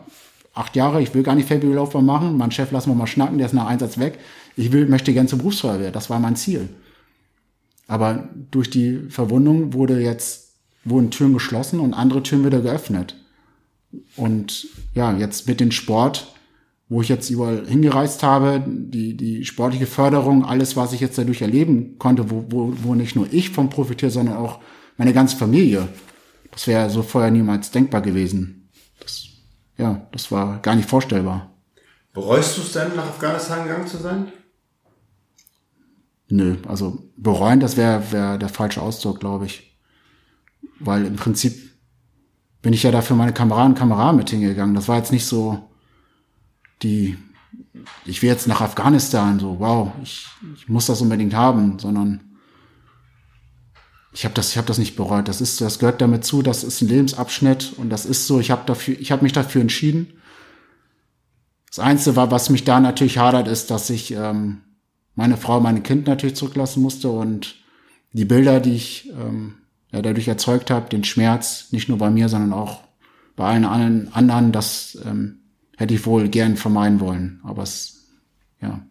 [0.53, 2.37] acht Jahre, ich will gar nicht Feldwebelaufbahn machen.
[2.37, 4.19] Mein Chef, lass mal mal schnacken, der ist nach Einsatz weg.
[4.55, 5.91] Ich will, möchte gern zur Berufsfeuerwehr.
[5.91, 6.69] Das war mein Ziel.
[7.87, 10.53] Aber durch die Verwundung wurde jetzt,
[10.85, 13.15] wurden Türen geschlossen und andere Türen wieder geöffnet.
[14.15, 16.33] Und ja, jetzt mit dem Sport
[16.93, 21.41] wo ich jetzt überall hingereist habe, die, die sportliche Förderung, alles, was ich jetzt dadurch
[21.41, 24.59] erleben konnte, wo, wo, wo nicht nur ich von profitiere, sondern auch
[24.97, 25.87] meine ganze Familie.
[26.51, 28.62] Das wäre so vorher niemals denkbar gewesen.
[29.77, 31.51] Ja, das war gar nicht vorstellbar.
[32.13, 34.31] Bereust du es denn, nach Afghanistan gegangen zu sein?
[36.29, 39.77] Nö, also bereuen, das wäre wär der falsche Ausdruck, glaube ich.
[40.79, 41.71] Weil im Prinzip
[42.61, 44.75] bin ich ja da für meine Kameraden und Kameraden mit hingegangen.
[44.75, 45.69] Das war jetzt nicht so,
[46.81, 47.17] die,
[48.05, 52.32] ich will jetzt nach Afghanistan, so, wow, ich, ich muss das unbedingt haben, sondern
[54.13, 55.27] ich habe das, ich habe das nicht bereut.
[55.27, 56.43] Das ist, das gehört damit zu.
[56.43, 58.39] Das ist ein Lebensabschnitt und das ist so.
[58.39, 60.13] Ich habe dafür, ich habe mich dafür entschieden.
[61.67, 64.61] Das Einzige war, was mich da natürlich hadert, ist, dass ich ähm,
[65.15, 67.55] meine Frau, meine Kind natürlich zurücklassen musste und
[68.11, 69.55] die Bilder, die ich ähm,
[69.91, 72.81] ja, dadurch erzeugt habe, den Schmerz, nicht nur bei mir, sondern auch
[73.35, 75.39] bei allen anderen, anderen das ähm,
[75.75, 77.39] hätte ich wohl gern vermeiden wollen.
[77.43, 78.05] Aber es,
[78.61, 78.85] ja.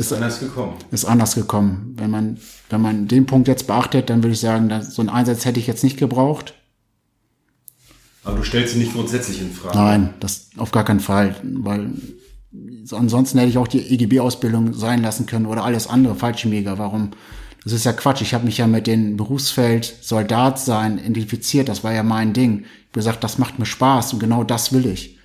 [0.00, 0.74] Ist, anders gekommen.
[0.90, 1.94] Ist anders gekommen.
[1.96, 2.38] Wenn man,
[2.68, 5.66] wenn man den Punkt jetzt beachtet, dann würde ich sagen, so einen Einsatz hätte ich
[5.66, 6.54] jetzt nicht gebraucht.
[8.24, 9.76] Aber du stellst ihn nicht grundsätzlich in Frage.
[9.76, 11.90] Nein, das auf gar keinen Fall, weil
[12.92, 16.78] ansonsten hätte ich auch die EGB-Ausbildung sein lassen können oder alles andere, Fallschirmjäger.
[16.78, 17.12] Warum?
[17.64, 18.22] Das ist ja Quatsch.
[18.22, 21.68] Ich habe mich ja mit dem Berufsfeld Soldat sein identifiziert.
[21.68, 22.60] Das war ja mein Ding.
[22.60, 25.18] Ich habe gesagt, das macht mir Spaß und genau das will ich.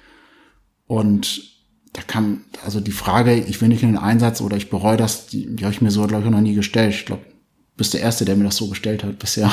[0.88, 1.55] Und
[1.96, 5.28] da kam, also die Frage, ich will nicht in den Einsatz oder ich bereue das,
[5.28, 6.94] die, die habe ich mir so, glaube ich, noch nie gestellt.
[6.94, 9.50] Ich glaube, du bist der Erste, der mir das so gestellt hat bisher.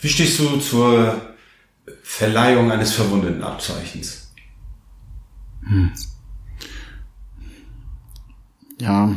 [0.00, 1.34] Wie stehst du zur
[2.02, 4.30] Verleihung eines verwundeten Abzeichens?
[5.66, 5.90] Hm.
[8.78, 9.16] Ja,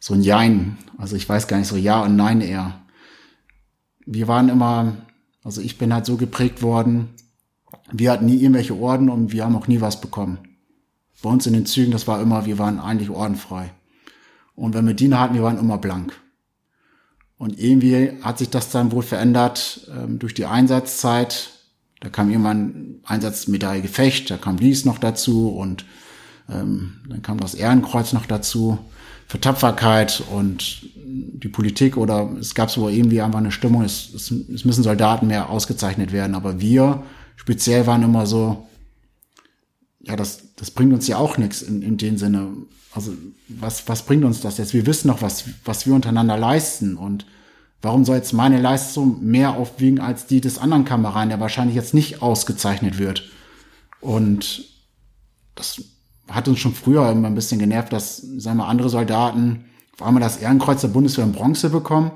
[0.00, 0.76] so ein Jein.
[0.98, 2.80] Also ich weiß gar nicht, so Ja und Nein eher.
[4.06, 4.96] Wir waren immer,
[5.44, 7.10] also ich bin halt so geprägt worden,
[7.92, 10.55] wir hatten nie irgendwelche Orden und wir haben auch nie was bekommen.
[11.22, 13.70] Bei uns in den Zügen, das war immer, wir waren eigentlich ordenfrei.
[14.54, 16.12] Und wenn wir Diener hatten, wir waren immer blank.
[17.38, 21.50] Und irgendwie hat sich das dann wohl verändert ähm, durch die Einsatzzeit.
[22.00, 25.84] Da kam irgendwann Einsatzmedaille Gefecht, da kam dies noch dazu und
[26.48, 28.78] ähm, dann kam das Ehrenkreuz noch dazu
[29.26, 34.30] für Tapferkeit und die Politik oder es gab so irgendwie einfach eine Stimmung, es, es,
[34.30, 37.02] es müssen Soldaten mehr ausgezeichnet werden, aber wir
[37.34, 38.65] speziell waren immer so,
[40.06, 42.48] ja, das, das bringt uns ja auch nichts in, in dem Sinne.
[42.92, 43.12] Also,
[43.48, 44.72] was, was bringt uns das jetzt?
[44.72, 47.26] Wir wissen noch, was, was wir untereinander leisten und
[47.82, 51.92] warum soll jetzt meine Leistung mehr aufwiegen als die des anderen Kameraden, der wahrscheinlich jetzt
[51.92, 53.28] nicht ausgezeichnet wird?
[54.00, 54.64] Und
[55.56, 55.82] das
[56.28, 60.22] hat uns schon früher immer ein bisschen genervt, dass, sagen wir, andere Soldaten auf einmal
[60.22, 62.12] das Ehrenkreuz der Bundeswehr in Bronze bekommen.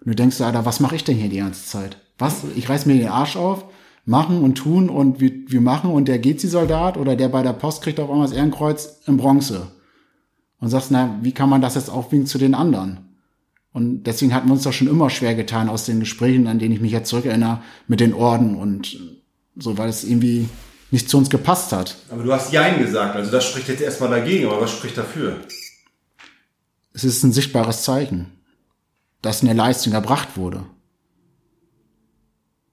[0.00, 1.96] Und du denkst, Alter, was mache ich denn hier die ganze Zeit?
[2.18, 2.42] Was?
[2.54, 3.64] Ich reiß mir den Arsch auf,
[4.04, 7.42] machen und tun und wir, wir machen und der geht sie Soldat oder der bei
[7.42, 9.68] der Post kriegt auf einmal das Ehrenkreuz in Bronze.
[10.58, 13.00] Und sagst, na, wie kann man das jetzt aufwiegen zu den anderen?
[13.72, 16.74] Und deswegen hatten wir uns doch schon immer schwer getan aus den Gesprächen, an denen
[16.74, 18.98] ich mich jetzt zurückerinnere, mit den Orden und
[19.56, 20.48] so, weil es irgendwie
[20.90, 21.96] nicht zu uns gepasst hat.
[22.10, 25.38] Aber du hast Jein gesagt, also das spricht jetzt erstmal dagegen, aber was spricht dafür?
[26.92, 28.26] Es ist ein sichtbares Zeichen,
[29.22, 30.64] dass eine Leistung erbracht wurde.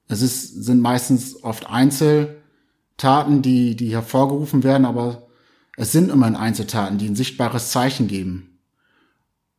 [0.10, 5.28] Es ist, sind meistens oft Einzeltaten, die, die hervorgerufen werden, aber
[5.78, 8.60] es sind immer Einzeltaten, die ein sichtbares Zeichen geben.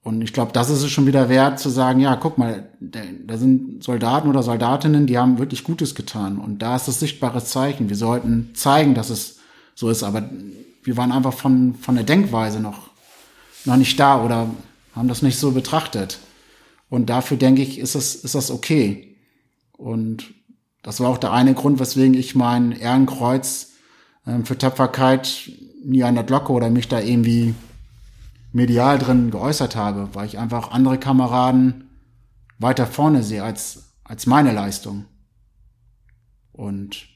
[0.02, 3.38] Und ich glaube, das ist es schon wieder wert zu sagen, ja, guck mal, da
[3.38, 6.38] sind Soldaten oder Soldatinnen, die haben wirklich Gutes getan.
[6.38, 7.88] Und da ist das sichtbare Zeichen.
[7.88, 9.38] Wir sollten zeigen, dass es
[9.74, 10.02] so ist.
[10.02, 10.28] Aber
[10.82, 12.90] wir waren einfach von, von der Denkweise noch,
[13.66, 14.50] noch nicht da oder
[14.96, 16.18] haben das nicht so betrachtet.
[16.88, 19.16] Und dafür denke ich, ist das, ist das okay.
[19.72, 20.34] Und
[20.82, 23.72] das war auch der eine Grund, weswegen ich mein Ehrenkreuz
[24.26, 25.50] äh, für Tapferkeit
[25.84, 27.54] nie an der Glocke oder mich da irgendwie
[28.52, 31.90] medial drin geäußert habe, weil ich einfach andere Kameraden
[32.58, 35.06] weiter vorne sehe als, als meine Leistung.
[36.52, 37.06] Und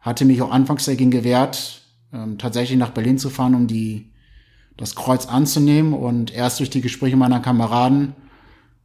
[0.00, 1.82] hatte mich auch anfangs dagegen gewehrt,
[2.12, 4.12] ähm, tatsächlich nach Berlin zu fahren, um die,
[4.76, 5.92] das Kreuz anzunehmen.
[5.92, 8.14] Und erst durch die Gespräche meiner Kameraden,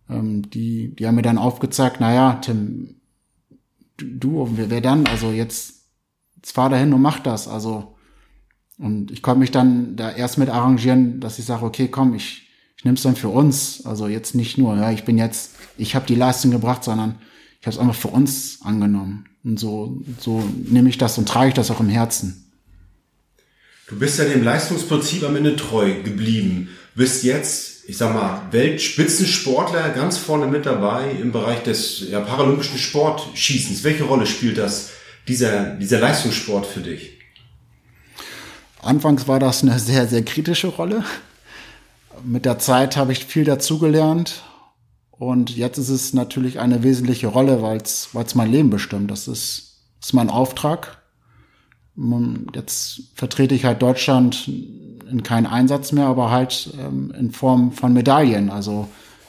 [0.10, 2.96] ähm, die, die haben mir dann aufgezeigt, naja, Tim,
[3.98, 5.08] du, wer, dann?
[5.08, 5.86] Also jetzt,
[6.36, 7.48] jetzt fahr dahin und mach das.
[7.48, 7.94] Also
[8.78, 12.50] und ich konnte mich dann da erst mit arrangieren, dass ich sage, okay, komm, ich,
[12.78, 13.86] ich nehme es dann für uns.
[13.86, 17.16] Also jetzt nicht nur, ja, ich bin jetzt, ich habe die Leistung gebracht, sondern
[17.60, 19.26] ich habe es einfach für uns angenommen.
[19.44, 22.52] Und so, so nehme ich das und trage ich das auch im Herzen.
[23.88, 26.70] Du bist ja dem Leistungsprinzip am Ende treu geblieben.
[26.96, 32.78] Bist jetzt, ich sag mal, Weltspitzensportler ganz vorne mit dabei im Bereich des ja, paralympischen
[32.78, 33.84] Sportschießens.
[33.84, 34.92] Welche Rolle spielt das,
[35.28, 37.20] dieser, dieser Leistungssport für dich?
[38.82, 41.04] Anfangs war das eine sehr, sehr kritische Rolle.
[42.24, 44.44] Mit der Zeit habe ich viel dazugelernt.
[45.12, 49.12] Und jetzt ist es natürlich eine wesentliche Rolle, weil es mein Leben bestimmt.
[49.12, 51.03] Das ist, ist mein Auftrag.
[52.56, 57.94] Jetzt vertrete ich halt Deutschland in keinen Einsatz mehr, aber halt ähm, in Form von
[57.94, 58.50] Medaillen.
[58.50, 58.88] Also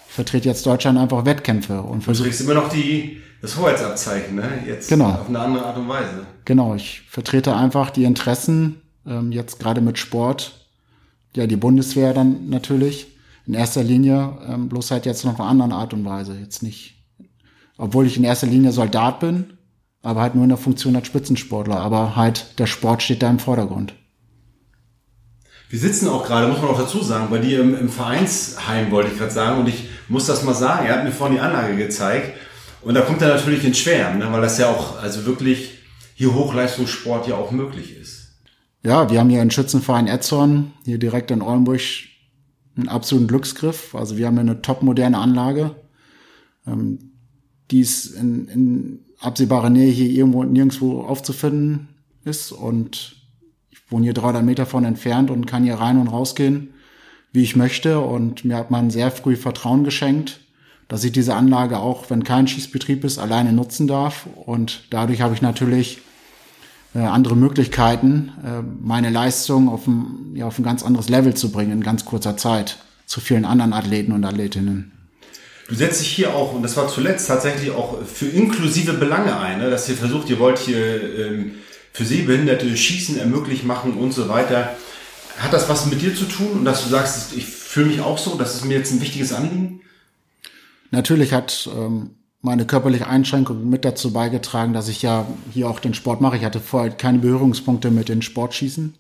[0.09, 1.83] ich vertrete jetzt Deutschland einfach Wettkämpfe.
[1.83, 4.51] Und du trägst immer noch die, das Hoheitsabzeichen, ne?
[4.67, 5.11] Jetzt genau.
[5.11, 6.27] auf eine andere Art und Weise.
[6.45, 10.67] Genau, ich vertrete einfach die Interessen ähm, jetzt gerade mit Sport,
[11.37, 13.09] ja, die Bundeswehr dann natürlich
[13.47, 16.37] in erster Linie, ähm, bloß halt jetzt noch auf eine andere Art und Weise.
[16.39, 16.95] Jetzt nicht,
[17.77, 19.59] obwohl ich in erster Linie Soldat bin,
[20.05, 21.77] aber halt nur in der Funktion als Spitzensportler.
[21.77, 23.95] Aber halt der Sport steht da im Vordergrund.
[25.71, 29.11] Wir sitzen auch gerade, muss man auch dazu sagen, bei dir im, im Vereinsheim, wollte
[29.11, 29.61] ich gerade sagen.
[29.61, 32.39] Und ich muss das mal sagen, er hat mir vorhin die Anlage gezeigt.
[32.83, 34.31] Und da kommt er natürlich ins Schwärmen, ne?
[34.31, 35.79] weil das ja auch, also wirklich
[36.15, 38.35] hier Hochleistungssport ja auch möglich ist.
[38.83, 41.81] Ja, wir haben hier einen Schützenverein Etzorn, hier direkt in Oldenburg,
[42.77, 43.95] einen absoluten Glücksgriff.
[43.95, 45.75] Also wir haben hier eine topmoderne Anlage,
[46.67, 47.14] ähm,
[47.71, 51.89] die ist in, in absehbarer Nähe hier irgendwo nirgendwo aufzufinden
[52.25, 52.53] ist.
[52.53, 53.17] Und
[53.71, 56.75] ich wohne hier 300 Meter von entfernt und kann hier rein und rausgehen,
[57.33, 58.01] wie ich möchte.
[58.01, 60.41] Und mir hat man sehr früh Vertrauen geschenkt,
[60.89, 64.27] dass ich diese Anlage auch, wenn kein Schießbetrieb ist, alleine nutzen darf.
[64.47, 66.03] Und dadurch habe ich natürlich
[66.95, 71.51] äh, andere Möglichkeiten, äh, meine Leistung auf ein, ja, auf ein ganz anderes Level zu
[71.51, 74.94] bringen in ganz kurzer Zeit zu vielen anderen Athleten und Athletinnen.
[75.69, 79.59] Du setzt dich hier auch, und das war zuletzt tatsächlich auch für inklusive Belange ein,
[79.59, 79.71] ne?
[79.71, 81.55] dass ihr versucht, ihr wollt hier ähm,
[81.93, 84.77] für Sehbehinderte Schießen ermöglicht machen und so weiter.
[85.39, 88.19] Hat das was mit dir zu tun und dass du sagst, ich fühle mich auch
[88.19, 89.81] so, das ist mir jetzt ein wichtiges Anliegen?
[90.91, 92.11] Natürlich hat ähm,
[92.41, 96.37] meine körperliche Einschränkung mit dazu beigetragen, dass ich ja hier auch den Sport mache.
[96.37, 98.95] Ich hatte vorher keine Berührungspunkte mit den Sportschießen.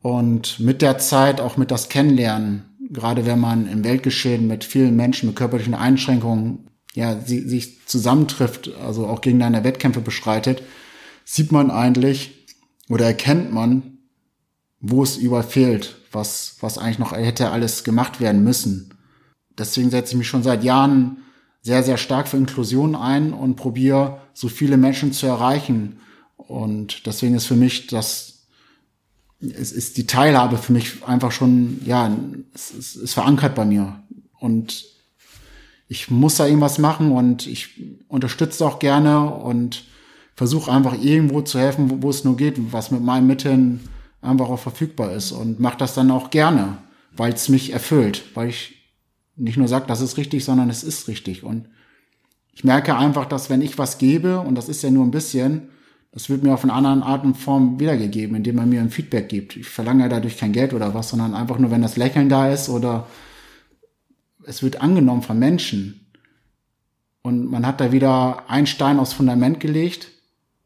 [0.00, 4.96] Und mit der Zeit, auch mit das Kennenlernen, gerade wenn man im Weltgeschehen mit vielen
[4.96, 10.62] Menschen mit körperlichen Einschränkungen ja, sie, sich zusammentrifft, also auch gegeneinander Wettkämpfe beschreitet,
[11.24, 12.46] sieht man eigentlich
[12.88, 13.98] oder erkennt man,
[14.80, 18.94] wo es überall fehlt, was, was eigentlich noch hätte alles gemacht werden müssen.
[19.56, 21.18] Deswegen setze ich mich schon seit Jahren
[21.60, 26.00] sehr, sehr stark für Inklusion ein und probiere, so viele Menschen zu erreichen.
[26.36, 28.37] Und deswegen ist für mich das,
[29.40, 32.10] es ist die Teilhabe für mich einfach schon, ja,
[32.54, 34.00] es ist, ist verankert bei mir.
[34.40, 34.84] Und
[35.88, 39.84] ich muss da irgendwas machen und ich unterstütze auch gerne und
[40.34, 43.88] versuche einfach irgendwo zu helfen, wo, wo, es nur geht, was mit meinen Mitteln
[44.20, 46.78] einfach auch verfügbar ist und mache das dann auch gerne,
[47.12, 48.76] weil es mich erfüllt, weil ich
[49.36, 51.44] nicht nur sage, das ist richtig, sondern es ist richtig.
[51.44, 51.68] Und
[52.52, 55.68] ich merke einfach, dass wenn ich was gebe, und das ist ja nur ein bisschen,
[56.18, 59.28] das wird mir auf eine andere Art und Form wiedergegeben, indem man mir ein Feedback
[59.28, 59.56] gibt.
[59.56, 62.52] Ich verlange ja dadurch kein Geld oder was, sondern einfach nur, wenn das Lächeln da
[62.52, 63.06] ist oder
[64.44, 66.08] es wird angenommen von Menschen.
[67.22, 70.08] Und man hat da wieder einen Stein aufs Fundament gelegt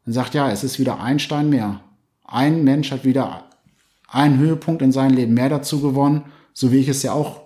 [0.07, 1.81] und sagt, ja, es ist wieder ein Stein mehr.
[2.23, 3.47] Ein Mensch hat wieder
[4.07, 6.23] einen Höhepunkt in seinem Leben mehr dazu gewonnen,
[6.53, 7.41] so wie ich es ja auch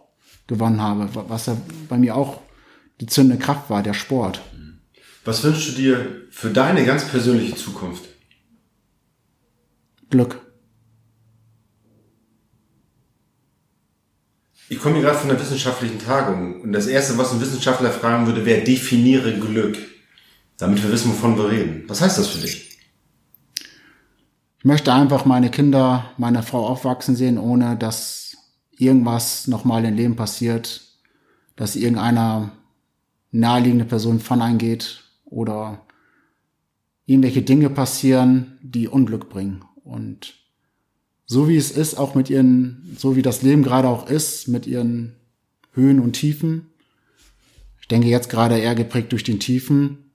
[0.48, 1.58] gewonnen habe, was ja
[1.90, 2.40] bei mir auch
[3.02, 4.40] die zündende Kraft war, der Sport.
[5.26, 8.04] Was wünschst du dir für deine ganz persönliche Zukunft?
[10.12, 10.40] Glück.
[14.70, 18.28] Ich komme hier gerade von einer wissenschaftlichen Tagung und das Erste, was ein Wissenschaftler fragen
[18.28, 19.80] würde, wäre, definiere Glück,
[20.60, 21.86] damit wir wissen, wovon wir reden.
[21.88, 22.78] Was heißt das für dich?
[24.60, 28.38] Ich möchte einfach meine Kinder, meine Frau aufwachsen sehen, ohne dass
[28.78, 30.82] irgendwas nochmal im Leben passiert,
[31.56, 32.52] dass irgendeiner
[33.32, 35.87] naheliegende Person von eingeht oder
[37.08, 39.64] irgendwelche Dinge passieren, die Unglück bringen.
[39.84, 40.36] Und
[41.26, 44.68] so wie es ist, auch mit ihren, so wie das Leben gerade auch ist, mit
[44.68, 45.16] ihren
[45.74, 46.68] Höhen und Tiefen.
[47.82, 50.12] Ich denke jetzt gerade eher geprägt durch den Tiefen,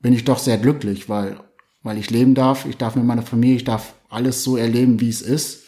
[0.00, 1.38] bin ich doch sehr glücklich, weil,
[1.82, 5.10] weil ich leben darf, ich darf mit meiner Familie, ich darf alles so erleben, wie
[5.10, 5.64] es ist.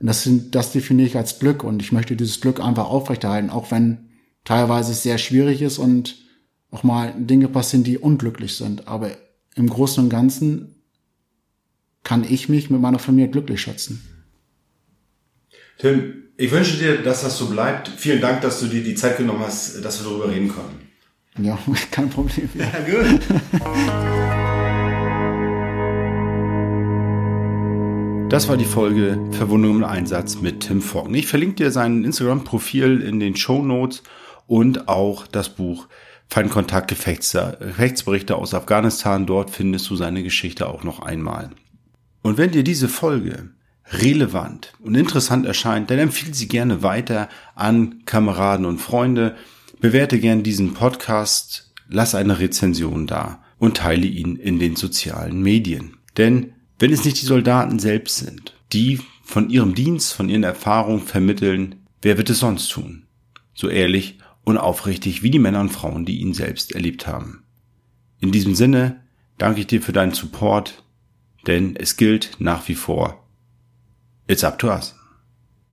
[0.00, 3.50] Und das sind, das definiere ich als Glück und ich möchte dieses Glück einfach aufrechterhalten,
[3.50, 4.10] auch wenn
[4.44, 6.16] teilweise es sehr schwierig ist und
[6.70, 8.88] auch mal Dinge passieren, die unglücklich sind.
[8.88, 9.10] Aber
[9.58, 10.74] im Großen und Ganzen
[12.04, 14.02] kann ich mich mit meiner Familie glücklich schätzen.
[15.78, 17.88] Tim, ich wünsche dir, dass das so bleibt.
[17.88, 20.88] Vielen Dank, dass du dir die Zeit genommen hast, dass wir darüber reden können.
[21.44, 21.58] Ja,
[21.90, 22.48] kein Problem.
[22.54, 23.20] Ja, gut.
[28.30, 31.10] Das war die Folge Verwundung im Einsatz mit Tim Fogg.
[31.14, 34.02] Ich verlinke dir sein Instagram-Profil in den Show Notes
[34.46, 35.88] und auch das Buch
[36.28, 39.26] Feindkontakt Gefechtsberichte aus Afghanistan.
[39.26, 41.50] Dort findest du seine Geschichte auch noch einmal.
[42.22, 43.50] Und wenn dir diese Folge
[43.90, 49.36] relevant und interessant erscheint, dann empfehle sie gerne weiter an Kameraden und Freunde.
[49.80, 55.96] Bewerte gern diesen Podcast, lass eine Rezension da und teile ihn in den sozialen Medien.
[56.16, 61.02] Denn wenn es nicht die Soldaten selbst sind, die von ihrem Dienst, von ihren Erfahrungen
[61.02, 63.04] vermitteln, wer wird es sonst tun?
[63.54, 64.17] So ehrlich
[64.48, 67.44] und aufrichtig wie die Männer und Frauen, die ihn selbst erlebt haben.
[68.18, 69.02] In diesem Sinne
[69.36, 70.82] danke ich dir für deinen Support,
[71.46, 73.22] denn es gilt nach wie vor,
[74.26, 74.97] it's up to us.